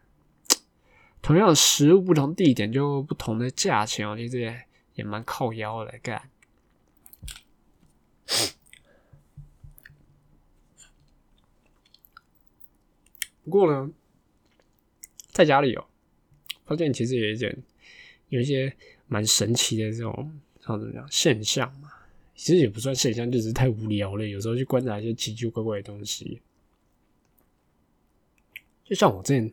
[1.20, 6.30] 同样的食物，不同地点就不同的价钱哦，其实也也蛮靠腰的干。
[13.44, 13.90] 不过呢。
[15.32, 15.86] 在家里哦，
[16.66, 17.56] 发现其实有一点，
[18.28, 21.90] 有一些蛮神奇的这种，怎么讲现象嘛？
[22.34, 24.26] 其实也不算现象，就是太无聊了。
[24.26, 26.42] 有时候去观察一些奇奇怪怪的东西，
[28.84, 29.50] 就像我之前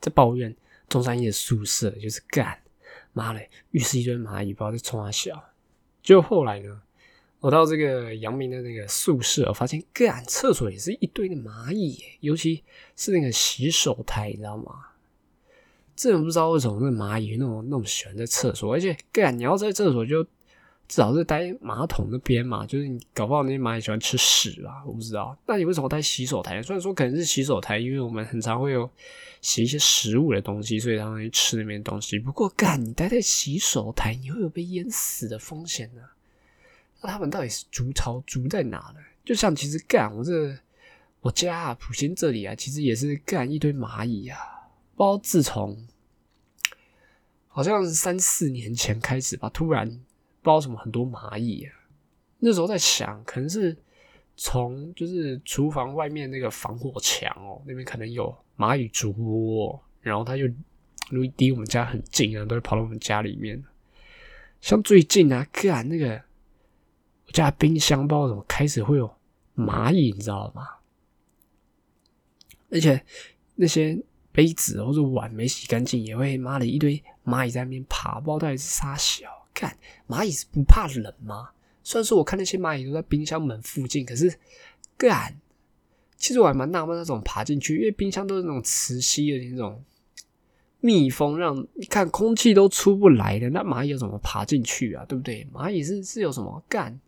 [0.00, 0.54] 在抱怨
[0.88, 2.60] 中山一的宿舍，就是干
[3.12, 5.42] 妈嘞，浴室一堆蚂蚁，不知道在冲哪笑。
[6.02, 6.82] 就后来呢，
[7.40, 12.62] 我到这个阳明的那个宿舍，我发现干厕所也是一堆的蚂蚁，尤其
[12.96, 14.74] 是那个洗手台，你知道吗？
[15.96, 25.36] 真的不知道为什么那蚂蚁那么那么喜欢在厕所，而且干你要在厕所就至少是待马桶那边嘛，就是你搞不好那些蚂蚁喜欢吃屎啊，我不知道。
[25.46, 26.62] 那你为什么待洗手台？
[26.62, 28.90] 虽然说可能是洗手台，因为我们很常会有
[29.40, 32.18] 洗一些食物的东西，所以他们吃那边东西。
[32.18, 36.02] 不过干你待在洗手台，你会有被淹死的风险呢。
[37.02, 39.00] 那他们到底是筑巢筑在哪呢？
[39.24, 40.56] 就像其实干我这
[41.20, 44.38] 我家啊，普兴这里啊，其实也是干一堆蚂蚁啊。
[44.96, 45.86] 不知道自从。
[47.52, 50.00] 好像三四年前开始吧，突然不知
[50.44, 51.74] 道什么很多蚂蚁啊。
[52.38, 53.76] 那时候在想，可能是
[54.36, 60.46] 从就是厨房外面那个防火墙哦，那边可能有蚂蚁筑窝，然后它就
[61.10, 63.62] 离离我们家很近啊，都会跑到我们家里面。
[64.60, 66.22] 像最近啊，干那个
[67.30, 69.08] 我家冰箱不知道怎么开始会有
[69.56, 70.66] 蚂蚁，你知道吗？
[72.70, 73.00] 而且
[73.54, 74.02] 那些。
[74.32, 79.26] 杯子或者碗没洗干净，也会妈的一堆蚂蚁在那边爬，不知道到底是啥小。
[79.52, 81.50] 看蚂蚁是不怕冷吗？
[81.82, 84.32] 虽然说我看那些蚂蚁都在冰箱门附近，可是
[84.96, 85.36] 干，
[86.16, 89.84] 其实我还蛮纳闷那种爬进去，因为冰箱都是那种磁吸的那种
[90.78, 95.04] 密封，让你看空气都出不来的，那蚂蚁要怎么爬进去啊？
[95.06, 95.44] 对不对？
[95.52, 97.00] 蚂蚁是是有什么干？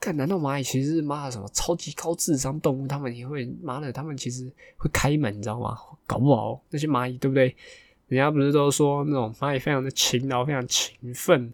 [0.00, 0.16] 干？
[0.16, 2.88] 难道蚂蚁其实是妈的什么超级高智商动物？
[2.88, 5.76] 他们也会妈的，他们其实会开门，你知道吗？
[6.06, 7.54] 搞不好那些蚂蚁对不对？
[8.08, 11.52] 人家不是都说那种蚂蚁非常的勤劳，非常勤奋，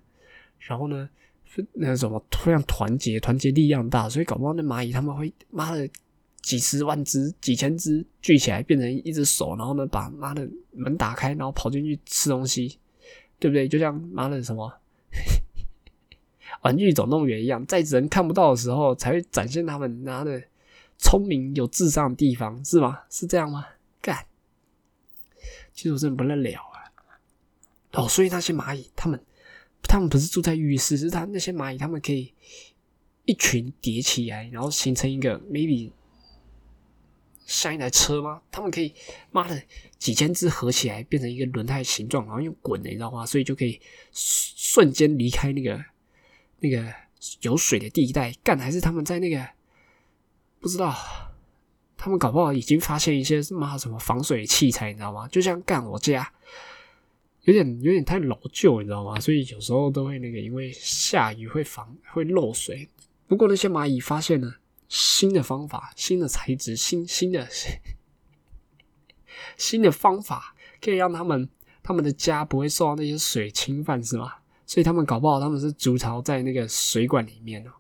[0.61, 1.06] 然后呢，
[1.72, 5.87] 那什么非常团结，团结力量大，所以搞不好那蚂蚁他们会妈的。
[6.42, 12.78] 几十万只、几千只聚起来变成一只手，然后呢，把妈的门打开，然后跑进去吃东西，
[13.40, 13.66] 对不对？
[13.66, 14.72] 就像妈的什么
[16.62, 20.42] 玩具总动员一样，在人看不到的时候，才会展现他们妈的
[20.99, 23.01] 聪明、有智商的地方，是吗？
[23.11, 23.66] 是这样吗？
[24.01, 24.27] 干，
[25.73, 26.92] 其实我真的不能了啊！
[27.92, 29.21] 哦，所以那些蚂蚁，他们
[29.83, 32.33] 他们不是住在浴室，是他那些蚂蚁，他们可以
[33.25, 35.90] 一群叠起来，然后形成一个 maybe。
[37.45, 38.42] 像一台车吗？
[38.51, 38.92] 他们可以，
[39.31, 39.62] 妈的，
[40.01, 43.25] 几千只合起来变成一个轮胎形状，然后用滚的，你知道吗？
[43.25, 43.81] 所以就可以
[44.12, 45.81] 瞬间离开那个
[46.61, 46.92] 那个
[47.42, 48.33] 有水的地带。
[48.42, 49.47] 干还是他们在那个
[50.61, 50.95] 不知道，
[51.97, 55.27] 他们搞不好已经发现一些妈什么防水器材，你知道吗？
[55.29, 56.33] 就像干我家，
[57.42, 59.19] 有点有点太老旧，你知道吗？
[59.21, 62.88] 所以有时候都会那个，因为下雨会防会漏水。
[63.27, 64.57] 不过那些蚂蚁发现了。
[64.88, 67.45] 新的方法、新的材质、新新的
[69.57, 71.49] 新的方法，可以让他们
[71.83, 74.35] 他们的家不会受到那些水侵犯，是吗？
[74.66, 77.70] 所以他们搞不好他们是筑巢在那个水管里面哦。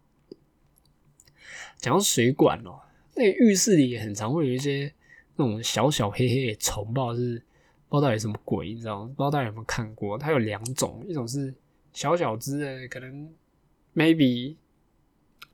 [1.76, 2.80] 讲到水管哦，
[3.14, 4.90] 那个浴室里也很常会有一些
[5.36, 7.42] 那种小小黑黑的虫，不知道是
[7.88, 9.06] 不知道到底什么鬼，你知道吗？
[9.14, 10.16] 不知道大家有没有看过？
[10.16, 11.54] 它有两种，一种是
[11.92, 13.28] 小小只的，可能
[13.94, 14.56] maybe。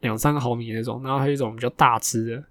[0.00, 2.44] 两三个毫米那种，然后还有一种比较大只的，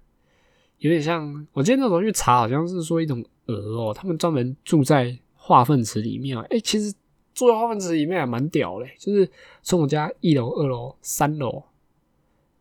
[0.78, 6.42] 有点像我今天那时候去查，好像是说一种鹅哦，他们专门住在化粪池里面啊。
[6.48, 6.90] 哎，其实
[7.34, 9.28] 住在化粪池里面还蛮屌嘞，就是
[9.62, 11.62] 从我家一楼、二楼、三楼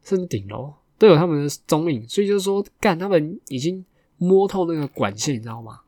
[0.04, 3.84] 甚至顶楼都有他们的踪影，所以就是说，干他们已经
[4.18, 5.82] 摸透那个管线，你知道吗？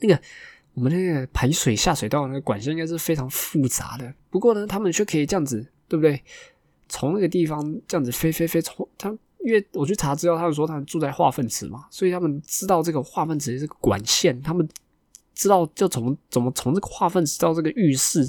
[0.00, 0.20] 那个
[0.74, 6.22] 我们那个排水下水道那个管线应该是非常复杂的，不过呢，他们却可以这样子，对不对？
[6.88, 9.08] 从那个地方这样子飞飞飞，从他
[9.40, 14.68] 因为我去查资料，他们说他们住在化粪池嘛，所以他们知道这个化粪池这个管线，他们
[15.36, 18.28] 知道就从怎么从这个化粪池到这个浴室，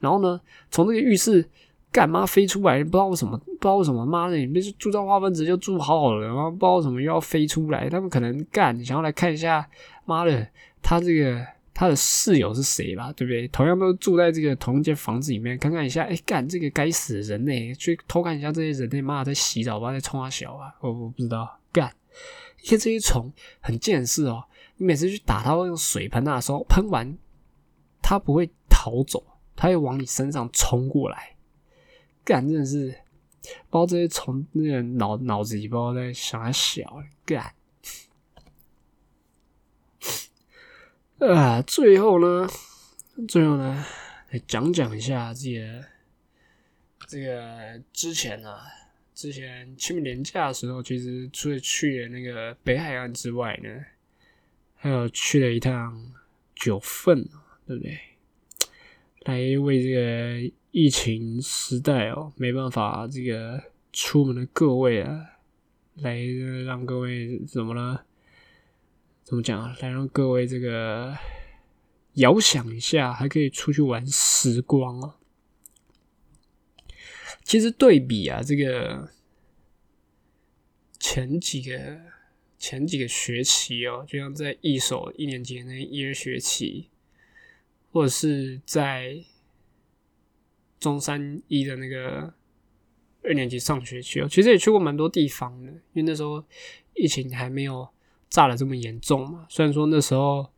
[0.00, 0.40] 然后呢，
[0.72, 1.48] 从这个浴室
[1.92, 2.82] 干嘛飞出来？
[2.82, 7.88] 不知道为什么，不知道为什么，妈的，你们住在化粪池就住好好的，然后不知道什么又要飞出来？
[7.88, 9.68] 他们可能干想要来看一下，
[10.04, 10.48] 妈的，
[10.82, 11.46] 他这个。
[11.78, 13.12] 他的室友是谁吧？
[13.12, 13.46] 对不对？
[13.48, 21.92] 同样都住在这个同一间房子里面，看看一下，哎，干这个该死的人类，去偷看一下这些人类，妈在洗澡吧，在冲啊小啊，我我不知道，干，
[22.62, 24.42] 因为这些虫很见识哦，
[24.76, 27.16] 你每次去打它用水喷它的时候，喷完
[28.02, 31.36] 它不会逃走，它会往你身上冲过来，
[32.24, 32.94] 干真的是，
[33.70, 37.54] 包这些虫那个脑脑子里不知道在想啊小，干。
[41.18, 42.46] 啊，最后呢，
[43.26, 43.86] 最后呢，
[44.30, 45.84] 来讲讲一下这个
[47.08, 48.60] 这个之前啊，
[49.14, 53.70] 之前清明年假的时候，其实除了去了那个北海岸之外呢，
[54.86, 56.12] 还有去了一趟
[56.54, 57.28] 九份，
[57.66, 57.98] 对不对？
[59.22, 63.60] 来为这个疫情时代哦，没办法这个
[63.92, 65.38] 出门的各位啊，
[65.96, 66.20] 来
[66.64, 68.04] 让各位怎么了？
[69.24, 69.74] 怎么讲？
[69.80, 71.18] 来让各位这个
[72.12, 75.16] 遥想一下，还可以出去玩时光啊！
[77.42, 79.10] 其实对比啊，这个
[81.00, 82.00] 前几个
[82.58, 86.88] 前几个学期哦，就像在一手一年级那一二学期，
[87.92, 89.16] 或者是在
[90.78, 92.34] 中山一的那个
[93.22, 96.44] 二年级上学期哦，其实也去过蛮多地方的，因为那时候
[96.94, 97.88] 疫情还没有。
[98.28, 99.46] 炸的这么严重嘛？
[99.48, 100.50] 虽然说那时候，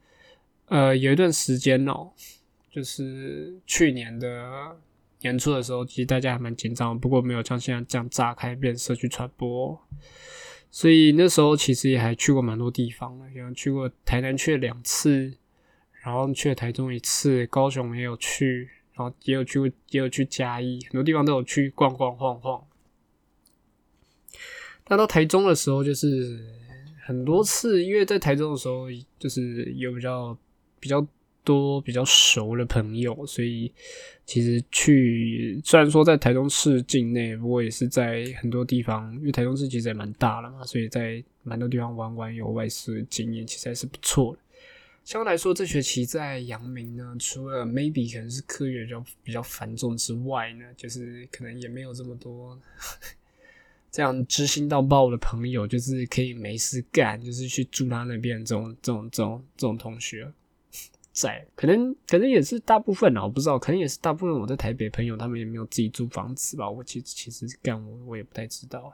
[0.64, 2.10] 呃，有一段时间哦，
[2.70, 4.74] 就是去年的
[5.20, 9.78] 年初的时候，其实大家还蛮紧张，不过没有像现在这样炸开变社区传播。
[10.70, 15.32] 所以那时候其实也还去过蛮多地方的，像去过台南去了两次，
[16.02, 22.64] 然后去了台中一次，高雄也有去，然后也有去过，也有去嘉义，很多地方都有去逛逛晃晃。
[24.84, 26.56] 但到台中的时候，就是。
[27.08, 28.84] 很多次，因为在台中的时候，
[29.18, 30.36] 就是有比较
[30.78, 31.00] 比较
[31.48, 33.72] 多比较熟的朋友，所以
[34.26, 44.38] 其实去虽然说在台中市境内，不过也是在很多地方，因为台中市其实也蛮大了嘛，所以在蛮多地方玩玩有外事经验，其实还是不错的。
[45.04, 52.58] 相对来说，这学期在阳明呢，除了 maybe 可能是课业比较比较繁重之外呢，就是可能也没有这么多
[53.90, 60.30] 这样知心到爆的朋友，就是可以没事干，就是去住他那边这种这种这种这种同学
[61.20, 68.92] 在，可能可能也是大部分啊，我不知道，可能也是大部分我在台北朋友，他们也没有自己租房子吧，我其实其实干我我也不太知道。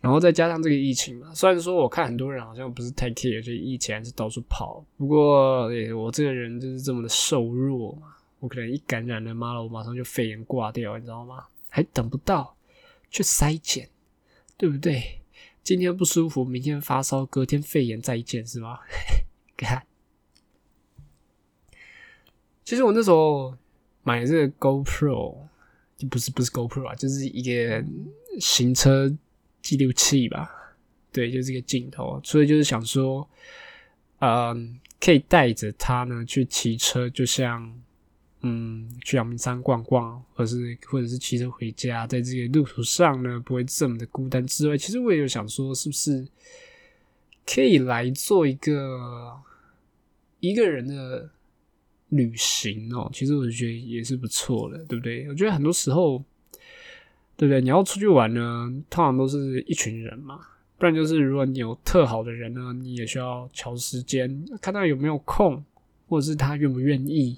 [0.00, 4.84] 然后再加上这个疫情嘛，虽然说我看很多人好像不是太 care，就疫情还是到处跑。
[4.98, 11.44] 不过，我这个人就是这么的瘦弱嘛，我可能一感染了，妈了，我马上就肺炎挂掉，你知道吗？
[11.70, 12.54] 还等不到
[13.10, 13.88] 去筛检，
[14.58, 15.20] 对不对？
[15.62, 18.80] 今天不舒服，明天发烧，隔天肺炎再见，是 吗？
[19.56, 19.86] 看，
[22.64, 23.54] 其实我那时候
[24.02, 25.36] 买这个 GoPro，
[25.96, 27.84] 就不是不是 GoPro 啊，就是一个
[28.40, 29.14] 行车。
[29.64, 30.50] 记录器吧，
[31.10, 33.26] 对，就是一个镜头，所以就是想说，
[34.18, 37.74] 嗯，可以带着它呢去骑车，就像，
[38.42, 46.28] 嗯，去阳明山逛逛，或是或者是骑车回家，在这个路途上呢不会这么的孤单之外，其实我也有想说，是不是
[47.46, 49.40] 可以来做一个
[50.40, 51.30] 一个人的
[52.16, 53.10] 旅行哦？
[53.12, 55.28] 其实我觉得也是不错的，对不对？
[55.28, 56.22] 我觉得很多时候。
[57.36, 57.60] 对不对？
[57.60, 60.38] 你要出去玩呢，通常都是一群人嘛，
[60.78, 65.64] 不然就是如果你有特好的人呢，你也需要调时间，看他有没有空，
[66.06, 67.36] 或者是他愿不愿意，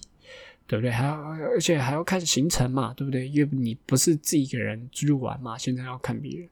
[0.66, 0.90] 对不对？
[0.90, 3.26] 还要而且还要看行程嘛，对不对？
[3.26, 6.46] 因为你不是自己一个人出去玩嘛，现在要看别人。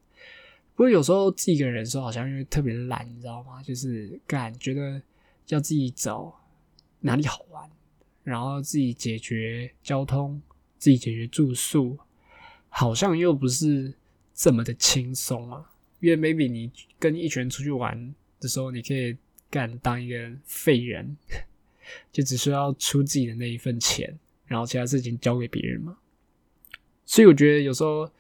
[0.75, 3.63] 不过有时候自己一个人的时候，好像因为特别懒，你知道吗？
[3.63, 5.03] 就是感觉得
[5.49, 6.35] 要自己找
[7.01, 7.69] 哪里好玩，
[8.25, 10.43] 然后自己解决交通，
[10.79, 11.97] 自己解决住宿。
[12.69, 13.95] 好像又不是
[14.35, 15.71] 这么的轻松啊，
[16.01, 19.17] 因为 maybe 你跟一群人出去玩的时候，你可以
[19.49, 21.17] 干当一个废人，
[22.11, 25.97] 就只需要出自己的那一份钱，然后其他事情交给别人嘛。
[27.07, 28.11] 所以我觉得有时候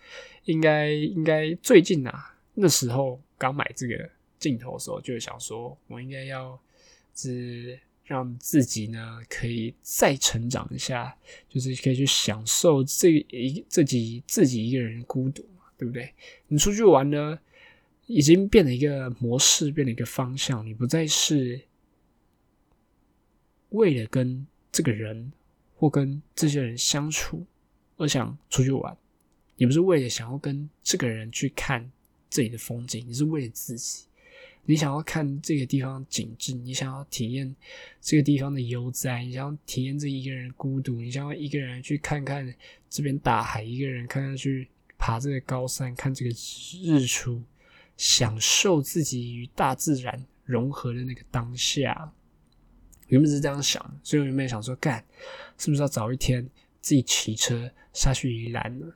[0.45, 6.57] 应该应该最近啊，那时候刚买这个镜头的时候，就想说我应该要
[7.13, 7.81] 只。
[8.05, 11.17] 让自己呢可以再成长一下，
[11.49, 16.13] 就是可以去享受这一自己自己一个人孤独嘛，对不对？
[16.49, 17.39] 你出去玩呢，
[18.07, 21.63] 已经变了一个模式，变了一个方向，你不再是
[23.71, 25.33] 为了跟这个人
[25.75, 27.47] 或跟这些人相处
[27.97, 28.95] 而想出去玩，
[29.57, 31.91] 你不是为了想要跟这个人去看
[32.29, 34.05] 这里的风景，你是为了自己。
[34.67, 37.55] 你想要看这个地方景致，你想要体验
[38.01, 42.55] 这个地方的悠哉，你想要体验这一个人孤独，你想要一个人去看看
[42.89, 46.31] 这边大海，一个人看看去爬这个高山，看这个
[46.83, 47.43] 日出，
[47.99, 52.11] 享受自己与大自然融合的那个当下。
[53.09, 55.05] 原本是这样想，所以我原本想说，干
[55.59, 56.43] 是不是要早一天
[56.81, 58.87] 自己骑车下去宜兰呢？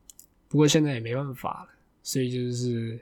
[0.48, 1.70] 不过现在也没办法了，
[2.02, 3.00] 所以就是。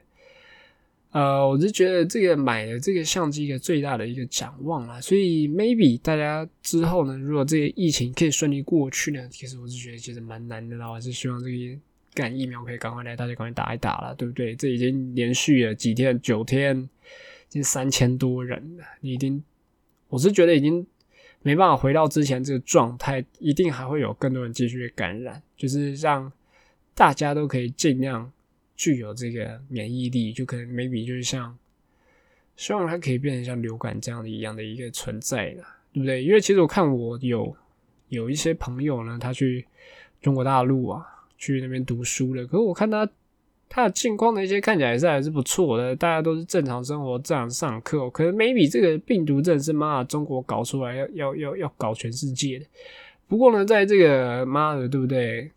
[1.15, 10.89] 呃，我是觉得这个买了这个相机一个最大的一个展望啦，所以 maybe 大家之后呢，如果这个疫情可以顺利过去呢，其实我是觉得其实蛮难的啦。
[10.89, 11.79] 我是希望这个
[12.13, 14.53] 干疫苗可以赶快来，大家赶快打一打了，对不对？
[14.57, 19.41] 这已经连续了几天，九天，已经三千多人了，你已经，
[20.09, 20.85] 我是觉得已经
[21.43, 26.29] 没办法回到之前这个状态，一定还会有更多人继续感染，就是让
[26.93, 28.29] 大家都可以尽量。
[28.75, 31.57] 具有这个免疫力，就可能 maybe 就是像，
[32.55, 35.63] 希望它可以变成像流感这样的一样的一个存在了，
[35.93, 36.23] 对不对？
[36.23, 37.55] 因为其实我看我有
[38.09, 39.65] 有一些朋友呢，他去
[40.21, 41.05] 中国大陆啊，
[41.37, 43.09] 去那边读书了，可是我看他
[43.67, 48.09] 他的近况的一些看起来是还是不错的，大家都是正常生活，正常上课。
[48.09, 52.65] 可能 maybe 这个病毒真的是妈中国搞出来，要要要要搞全世界的。
[53.27, 55.49] 不过呢，在这个妈的，对不对？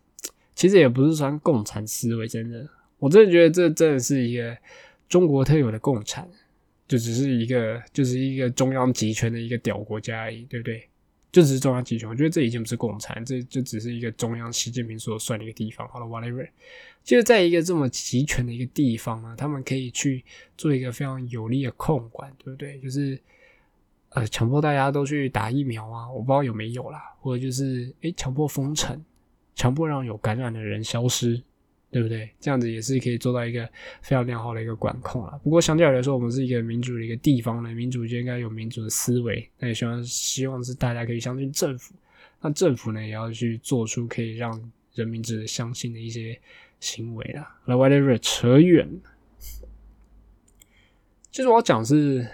[0.55, 2.67] 其实也不是算共产思维，真的。
[2.99, 4.55] 我真的觉得这真的是一个
[5.07, 6.29] 中国特有的共产，
[6.87, 10.87] 就只是一个就是一个中央集权的一个屌国家而已，对不对？
[11.31, 15.87] 就只是中央集权，我觉得这已经不是共产，这就只是一个中央习近平说了算的一个地方。
[15.87, 16.47] 好了，whatever，
[17.03, 20.25] 就是在一个这么集权的一个地方呢，他们可以去
[20.57, 22.79] 做一个非常有力的控管，对不对？
[22.79, 23.19] 就是
[24.09, 28.99] 呃，强迫大家都去打疫苗啊，我不知道有没有啦，或者就是诶，强迫封城，
[29.53, 31.39] 强迫让有感染的人消失。
[31.91, 32.29] 对不对？
[32.39, 33.67] 这样子也是可以做到一个
[34.01, 35.39] 非常良好的一个管控啊。
[35.43, 39.49] 不过相对来说，我们是一个民主的一个地方呢，民主就应该有民主的思维。
[39.57, 41.95] 那也希望希望是大家可以相信政府，
[42.41, 46.39] 那政府呢也要去做出可以让人民值得相信的一些
[46.79, 47.59] 行为啊。
[47.65, 48.99] 那 whatever 扯远了，
[51.31, 52.27] 其实我要讲是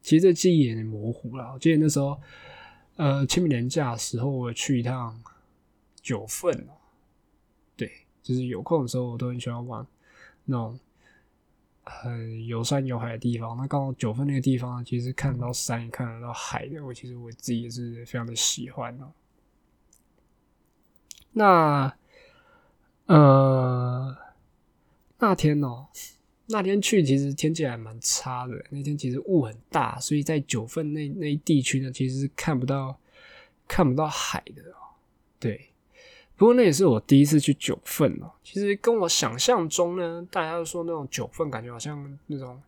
[0.00, 1.52] 其实这记忆有点模糊了。
[1.52, 2.20] 我记得那时候，
[2.96, 5.20] 呃，清明年假时候，我去一趟
[6.00, 6.78] 九份哦。
[8.22, 9.86] 就是有空的时候，我都很喜欢玩
[10.44, 10.78] 那种
[11.84, 13.56] 很有山有海的地方。
[13.56, 16.84] 那刚好九份那个地方，其实看得到山，也看得到海的。
[16.84, 19.12] 我其实我自己也是非常的喜欢哦。
[21.32, 21.96] 那，
[23.06, 24.16] 呃，
[25.18, 25.88] 那天哦。
[26.46, 32.98] 那天去其实天气还蛮差的，那天其实雾很大，所以在九份那那一地区呢，其实是看不到
[33.66, 34.92] 看不到海的哦。
[35.38, 35.71] 对，
[36.42, 38.28] 不过那也是我第一次去九份哦。
[38.42, 42.60] 其实跟我想象中呢，大家都说那种九份感觉好像那种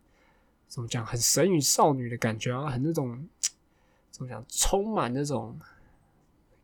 [0.69, 3.21] 怎么讲，很神与少女的感觉啊，很那种
[4.11, 5.59] 怎么讲，充满那种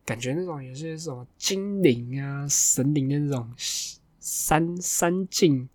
[0.06, 3.46] 感觉，那种有些什么精灵啊、神灵的那种
[4.18, 5.68] 山山境。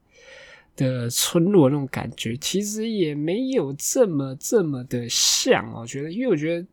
[0.75, 5.73] 的村落那种感觉，其实也没有这么这么的像。
[5.73, 6.67] 我觉得，因为我觉得，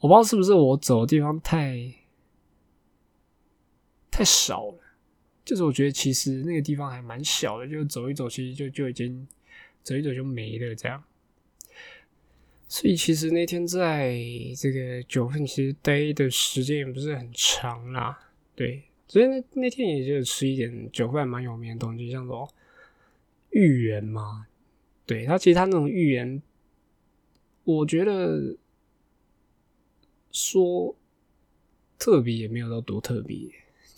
[0.00, 1.76] 我不知道是不是我走的地方太
[4.10, 4.78] 太少了。
[5.44, 9.26] 就是我觉得，其实那个地方还蛮小的，就走一走，其实就就已经
[9.82, 11.02] 走一走就没了这样。
[12.68, 14.16] 所以，其实那天在
[14.56, 18.30] 这个九份，其实待的时间也不是很长啦。
[18.54, 22.54] 对，所以那那天也就吃一点九份蛮有名的东西，像什么。
[23.50, 24.46] 芋圆嘛？
[25.04, 26.40] 对他，其实他那种芋圆，
[27.64, 28.56] 我觉得
[30.30, 30.96] 说
[31.98, 33.36] 特别也没有到多特别，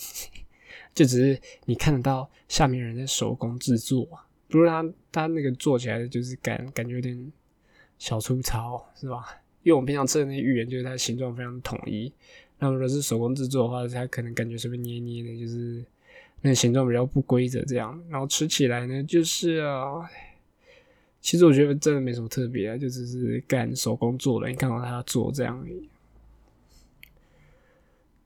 [0.94, 4.07] 就只是你看得到下面人在手工制作，
[4.48, 7.32] 不是他他那个做起来的就是感感觉有点
[7.98, 9.24] 小粗糙，是吧？
[9.62, 12.12] 因为我们平常吃的那芋圆，就是它形状非常统一，
[12.59, 15.84] 那如果是手工制作的话，它可能感觉是不是捏捏的，就是。
[16.44, 20.11] 那形状比较不规则，这样，然后吃起来呢，就是啊，
[21.20, 25.88] 其实我觉得真的没什么特别啊，就只是干手工做的，你看到他做这样而已。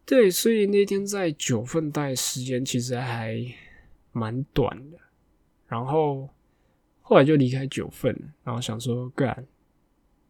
[0.07, 3.45] 对，所以那天在九份待时间其实还
[4.13, 4.99] 蛮短的，
[5.67, 6.29] 然后
[7.03, 9.45] 后来就离开九份，然后想说干，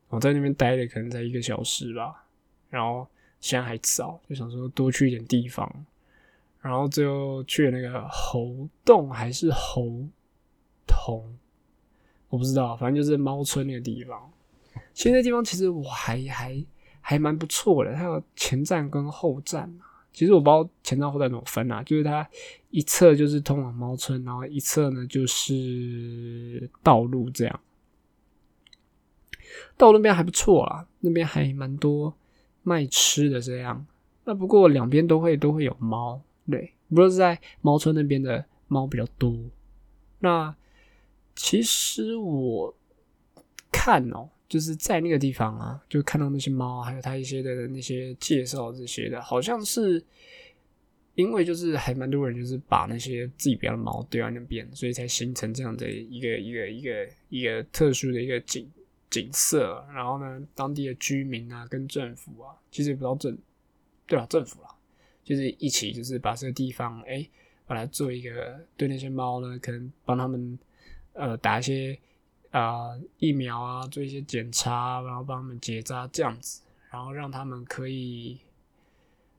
[0.08, 2.24] 我在那边待了可能才一个小时吧，
[2.70, 3.06] 然后
[3.38, 5.70] 现在还早，就想说多去一点地方。
[6.62, 10.04] 然后最后去了那个猴洞还是猴
[10.84, 11.38] 童，
[12.28, 14.32] 我不知道，反正就是猫村那个地方。
[14.92, 16.64] 其实那地方其实我还还
[17.08, 19.72] 还蛮不错的，它有前站跟后站
[20.12, 22.28] 其实我不知道前站后站怎么分啊，就是它
[22.70, 27.60] 一侧就是通往猫村，然后一侧呢就是道路这样。
[29.76, 32.12] 道路那边还不错啊，那边还蛮多
[32.64, 33.86] 卖吃的这样。
[34.24, 36.20] 那不过两边都会都会有猫。
[36.50, 39.32] 对，不是在猫村那边的猫比较多。
[40.18, 40.52] 那
[41.36, 42.74] 其实我
[43.70, 50.02] 看哦，就是在那个地方啊，就看到那些猫，还有它一些的那些介绍这些的，好像是
[51.14, 58.70] 因为就是还蛮多人就是把那些自己家的猫丢在那边，所以才形成这样的一个一个一个一个特殊的一个景
[59.10, 59.84] 景色。
[59.94, 63.36] 然后呢，当地的居民啊，跟政府啊，其实也不知道政，
[64.06, 64.68] 对啊，政府啦。
[65.24, 67.28] 就是一起，就是把这个地方，哎，
[67.66, 70.56] 把它做一个对那些猫呢，可能帮他们
[71.14, 71.98] 呃打一些
[72.58, 78.38] 啊疫苗啊，做一些检查，然后帮他们结扎这样子，然后让他们可以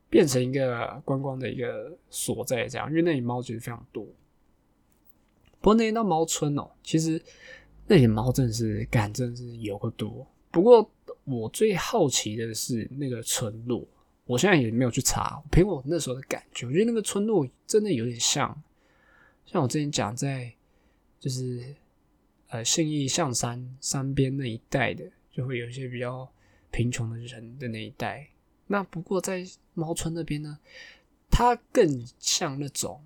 [0.10, 4.06] 变成一个观光的一个所在，这样，因为那里猫其实非常多。
[5.60, 7.22] 不过那天到猫村哦，其实
[7.88, 10.26] 那里猫真的是干，真的是有个多。
[10.52, 10.90] 不过
[11.26, 13.86] 我最好奇的是那个村落。
[14.26, 18.62] 我现在也没有去查，凭我那时候的感觉，我觉得那个村落真的有点像，
[19.46, 20.54] 像我之前讲在，
[21.18, 21.74] 就是
[22.48, 26.32] 呃信义象山山边那一带的，就会有一些比较
[26.72, 28.28] 贫穷的人的那一带。
[28.68, 30.60] 那不过在猫村那边呢，
[31.30, 33.04] 它更像那种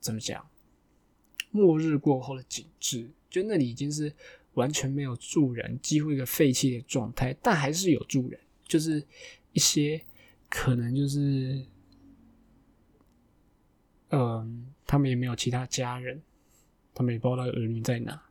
[0.00, 0.48] 怎么讲，
[1.50, 4.12] 末日过后的景致，就那里已经是
[4.54, 9.04] 完全没有住人，几乎一个废弃的状态，但还是有住人，就是
[9.52, 10.02] 一些。
[10.46, 11.64] 可能就是，
[14.10, 16.22] 嗯，他们也没有其他家人，
[16.94, 18.22] 他们也不知道儿女在哪，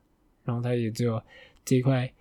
[0.44, 1.22] 然后他也只有
[1.64, 2.12] 这块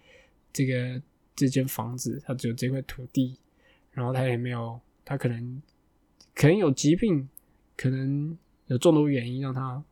[0.51, 1.01] 这个
[1.35, 3.37] 这间房子，他只有这块土地，
[3.91, 5.61] 然后他也没有，他可能
[6.33, 7.29] 可能有疾病，
[7.77, 9.83] 可能有众多原因让他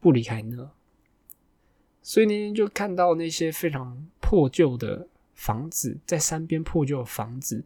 [0.00, 0.70] 不离开那，
[2.02, 7.64] 所以那天就看到那些非常破旧的房子，在山边破旧的房子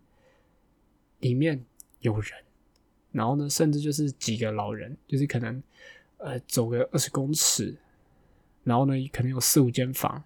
[1.21, 1.65] 里面。
[2.01, 2.33] 有人，
[3.13, 5.63] 然后呢，甚至就是几个老人，就是可能，
[6.17, 7.77] 呃，走个二十公尺，
[8.65, 10.23] 然后呢，可能有四五间房，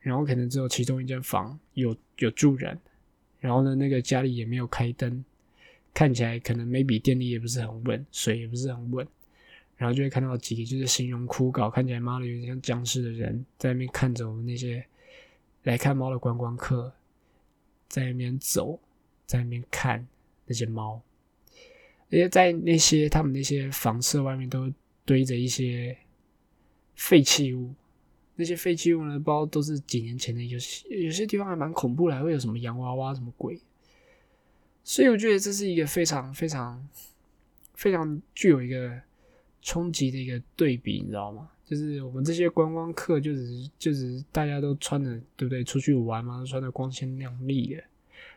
[0.00, 2.78] 然后可能只有其中一间房有有住人，
[3.40, 5.24] 然后呢，那个家里也没有开灯，
[5.94, 9.06] 看起来可能没比电力也不是很稳，水也不是很稳，
[9.76, 14.84] 然后就会看到几个就是形容枯槁，看起来妈的有点像僵尸的人在那边看着我们那些
[15.62, 16.92] 来看猫的观光客，
[17.88, 18.78] 在那边走，
[19.26, 20.06] 在那边看
[20.46, 21.02] 那些猫，
[22.10, 24.72] 而且在那些他们那些房舍外面都
[25.04, 25.96] 堆着一些
[26.98, 27.72] 废弃物。
[28.36, 33.60] 那些废弃物呢，不知道都是几年前的，有些有些地方还蛮恐怖的，还会有什么洋娃娃什么鬼。
[34.84, 36.88] 所以我觉得这是一个非常非常
[37.74, 39.00] 非常具有一个
[39.60, 41.50] 冲击的一个对比，你知道吗？
[41.66, 45.64] 就是我们这些观光客，就是就是大家都穿的对不对？
[45.64, 47.82] 出去玩嘛，都穿的光鲜亮丽的，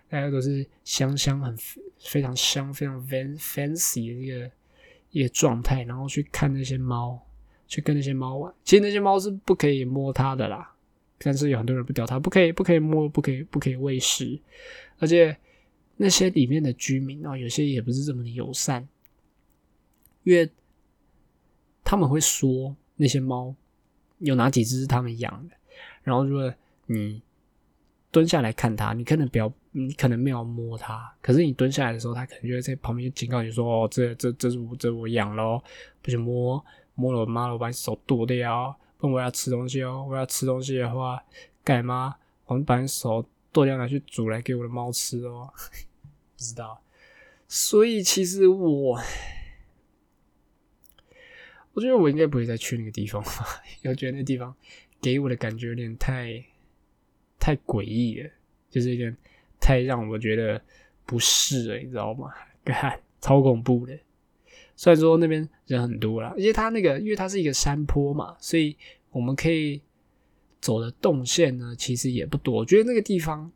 [0.09, 1.55] 大家都是香香很
[1.99, 4.51] 非常香非常 van fancy 的一个
[5.11, 7.23] 一个状态，然后去看那些猫。
[7.71, 10.69] 去跟那些猫玩，其实那些猫是不可以摸它的啦。
[11.19, 14.37] 但是有很多人不屌它，不可以，不可以摸，不可以，不可以喂食。
[14.99, 15.37] 而且
[15.95, 18.85] 那些里面的居民啊，有些也不是这么的友善，
[20.23, 20.49] 因为
[21.81, 23.55] 他们会说那些猫
[24.17, 25.55] 有哪几只是他们养的。
[26.03, 26.53] 然后如果
[26.87, 27.21] 你
[28.11, 35.63] 蹲下来看它，你可能不要，你可能没有摸它，可是你蹲下来的时候，它可能就会在旁边警告你说：“哦，这这这是我这我养咯，
[36.01, 36.61] 不许摸。”
[36.95, 38.77] 摸了我妈，我把你手剁掉。
[38.99, 41.23] 问我要吃东西哦，我要吃东西的话，
[41.63, 42.15] 干妈，
[42.45, 45.51] 我们把你手剁掉拿去煮来给我的猫吃哦。
[45.55, 46.83] 不知道，
[47.47, 48.99] 所以其实我，
[51.73, 54.55] 我觉得我应该不会再去那个地方吧， 因为觉得那地方
[55.01, 56.45] 给我的感觉有点太
[57.39, 58.29] 太诡异了，
[58.69, 59.17] 就是有点
[59.59, 60.61] 太让我觉得
[61.07, 62.31] 不适了，你知道吗？
[62.63, 63.97] 干，超恐怖的。
[64.81, 68.75] 虽然说那边人很多啦，而且它那个，因为它是一个山坡嘛，所以
[69.11, 69.79] 我们可以
[70.59, 72.55] 走的动线呢，其实也不多。
[72.55, 73.51] 我觉得那个地方，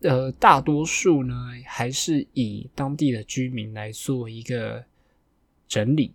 [0.00, 4.84] 呃，大多数呢还是以当地的居民来做一个
[5.68, 6.12] 整理。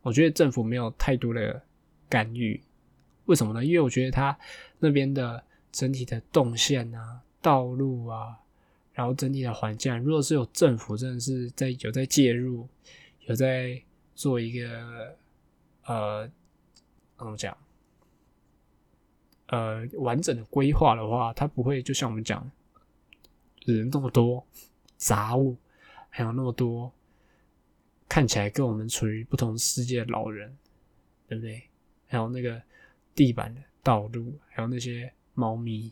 [0.00, 1.62] 我觉得政府没有太多的
[2.08, 2.58] 干预，
[3.26, 3.62] 为什么呢？
[3.62, 4.34] 因为我觉得它
[4.78, 8.39] 那边的整体的动线啊、道路啊。
[9.00, 12.68] 然后整体的环境，如果是有政府真的是在有在介入，
[13.20, 13.82] 有在
[14.14, 15.16] 做一个
[15.86, 16.30] 呃
[17.16, 17.56] 怎么讲
[19.46, 22.46] 呃完整的规划的话，它不会就像我们讲
[23.64, 24.46] 人那么多
[24.98, 25.56] 杂物，
[26.10, 26.92] 还有那么多
[28.06, 30.54] 看起来跟我们处于不同世界的老人，
[31.26, 31.62] 对不对？
[32.06, 32.62] 还有那个
[33.14, 35.90] 地板的道路，还有那些猫咪，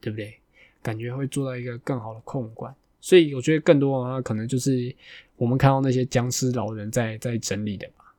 [0.00, 0.41] 对不对？
[0.82, 4.94] 感觉会做到一个更好的控管，所以我觉得更多的话，可能就是
[5.36, 8.14] 我们看到那些僵尸老人在在整理的吧。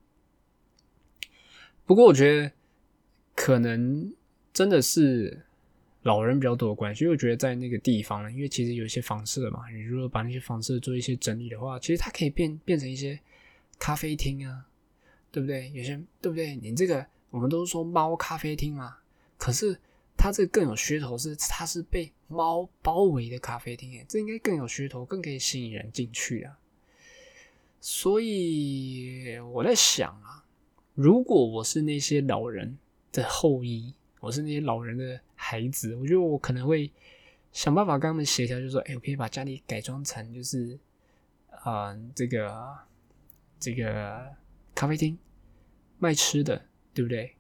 [1.86, 2.52] 不过我觉得
[3.36, 4.14] 可能
[4.54, 5.42] 真的是
[6.04, 13.20] 老人比较多的关系，因为我觉得在那个地方，因为其实有一些房舍嘛，你如果把那些房舍做一些整理的话，其实它可以变变成一些
[13.78, 14.66] 咖啡厅啊，
[15.32, 15.70] 对不对？
[15.72, 16.56] 有些对不对？
[16.56, 18.98] 你这个我们都是说猫咖啡厅嘛，
[19.38, 19.78] 可是。
[20.24, 26.58] 它这个更有噱头，是它是被猫包围的咖啡厅，诶，这应该更有噱头，更可以吸引人进去啊。
[27.82, 30.46] 所以我在想啊，
[30.94, 32.78] 如果我是那些老人
[33.12, 36.90] 的后裔，我是那些老人的孩子，我觉得我可能会
[37.52, 40.80] 想办法跟他们协调，就说，哎，我可以把家里改装成就是，
[41.66, 42.78] 呃，这个
[43.60, 44.26] 这个
[44.74, 45.18] 咖啡厅，
[46.00, 46.64] 卖吃的，
[46.94, 47.36] 对不对？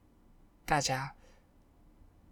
[0.66, 1.16] 大家。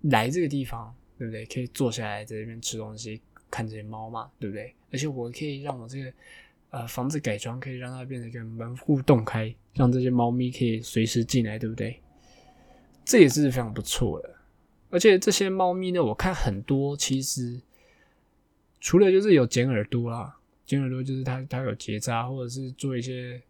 [0.03, 1.45] 来这个地方，对不对？
[1.45, 4.73] 可以坐下来在这边吃东西，看这些猫嘛，对不对？
[4.91, 6.11] 而且我可以让我这个
[6.71, 11.99] 呃房子改装，可以让它变得跟门户洞开，让这些猫咪可以随时进来，对不对？
[13.05, 14.35] 这也是非常不错的。
[14.89, 17.61] 而且这些猫咪呢，我看很多其实
[18.79, 23.41] 除了就是有剪耳朵啦，剪耳朵就是它它有结扎，或者是做一些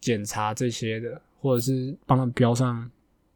[0.00, 2.90] 检查这些的，或者是帮它标上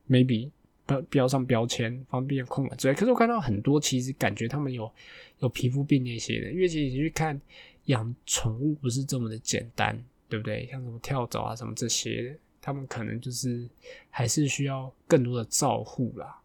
[0.08, 0.50] maybe。
[0.92, 2.94] 标标上标签，方便控管之类。
[2.94, 4.90] 可是我看到很多，其实感觉他们有
[5.38, 6.52] 有皮肤病那些的。
[6.52, 7.40] 因为其实你去看
[7.86, 10.66] 养宠物不是这么的简单，对不对？
[10.70, 13.68] 像什么跳蚤啊什么这些，他们可能就是
[14.10, 16.40] 还是需要更多的照护啦。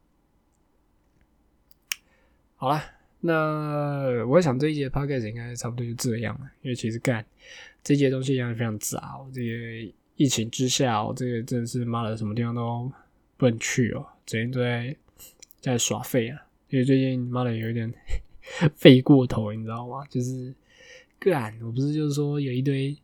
[2.55, 2.81] 好了，
[3.19, 6.49] 那我想这一节 podcast 应该差不多就这样了。
[6.61, 7.23] 因为其实干
[7.83, 9.19] 这节东西一样非常杂。
[9.31, 12.91] 这个疫情之下，这个真的是妈的，什么地方都
[13.37, 14.05] 不能去哦。
[14.25, 14.95] 整天都在
[15.61, 16.45] 在耍废啊！
[16.69, 17.93] 因为最近妈的有一点
[18.75, 20.05] 废过头，你知道吗？
[20.09, 20.53] 就是
[21.19, 22.97] 干，我不是就是说有一堆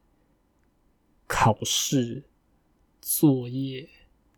[1.27, 2.21] 考试
[3.01, 3.87] 作业，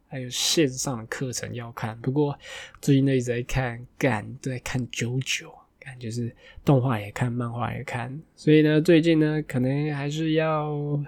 [0.07, 1.99] 还有线上的课程要看。
[2.01, 2.37] 不过
[2.81, 8.21] 最近都一直在看，干都在看九九，感觉是动画也看，漫画也看。
[8.35, 11.03] 所以呢，最近呢，可能还是要，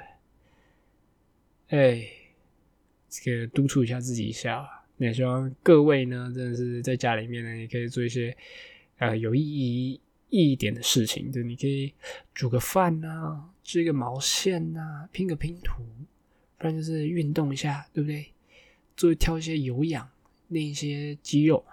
[1.69, 2.03] 哎，
[3.07, 4.67] 这个督促一下自己一下。
[4.97, 8.35] 也希望各位呢，真的是在家里面呢，也可以做一些
[8.97, 11.31] 呃有意义一点的事情。
[11.31, 11.93] 就你可以
[12.33, 15.83] 煮个饭呐，织个毛线呐，拼个拼图，
[16.57, 18.25] 不然就是运动一下，对不对？
[18.95, 20.09] 做跳一些有氧，
[20.47, 21.63] 练一些肌肉。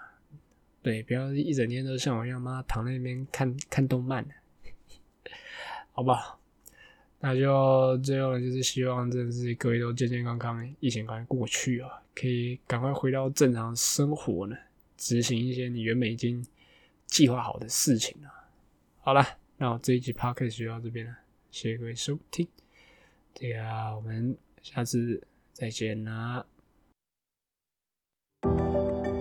[0.82, 4.26] 对，不要一整天都像我一样妈躺在那边看看动漫，
[5.92, 6.38] 好不好？
[7.26, 14.54] 那就最后呢，就是希望真的是各位都健健康康，疫情赶快过去啊，可以赶快回到正常生活呢，
[14.98, 16.44] 执行一些你原本已经
[17.06, 18.28] 计划好的事情啊。
[19.00, 21.16] 好了，那我这一集 podcast 就到这边了，
[21.50, 22.46] 谢谢各位收听，
[23.32, 23.62] 这个
[23.96, 26.44] 我们下次再见啦。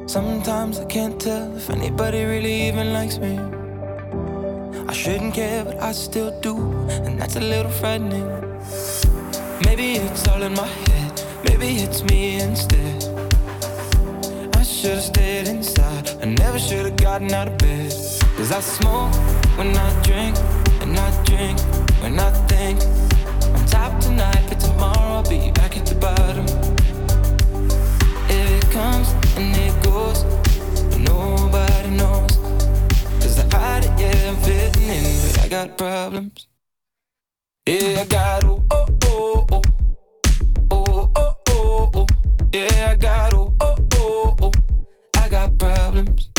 [0.07, 3.62] Sometimes I can't tell if anybody really even likes me.
[4.87, 6.55] I shouldn't care, but I still do,
[6.89, 8.27] and that's a little frightening.
[9.65, 13.03] Maybe it's all in my head, maybe it's me instead.
[14.55, 17.91] I should've stayed inside, I never should've gotten out of bed.
[18.37, 19.13] Cause I smoke
[19.57, 20.35] when I drink,
[20.81, 21.59] and I drink
[22.01, 22.79] when I think.
[23.55, 26.45] I'm top tonight, but tomorrow I'll be back at the bottom.
[28.29, 30.23] If It comes and it goes,
[30.99, 32.42] nobody knows.
[33.73, 35.03] I it, yeah, I'm fitting in,
[35.33, 36.47] but I got problems.
[37.65, 39.61] Yeah, I got oh, oh, oh, oh.
[40.69, 42.07] Oh, oh, oh, oh.
[42.53, 44.51] Yeah, I got oh, oh, oh, oh.
[45.17, 46.29] I got problems.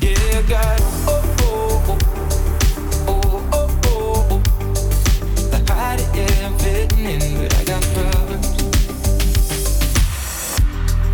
[0.00, 1.98] Yeah, I got oh, oh, oh.
[3.08, 5.52] Oh, oh, oh, oh.
[5.52, 8.48] I hide it, yeah, I'm fitting in, but I got problems.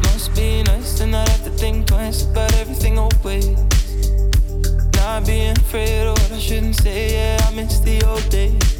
[0.03, 3.57] Must be nice to not have to think twice about everything always.
[5.07, 8.76] Not being afraid of what I shouldn't say, yeah, I miss the old days.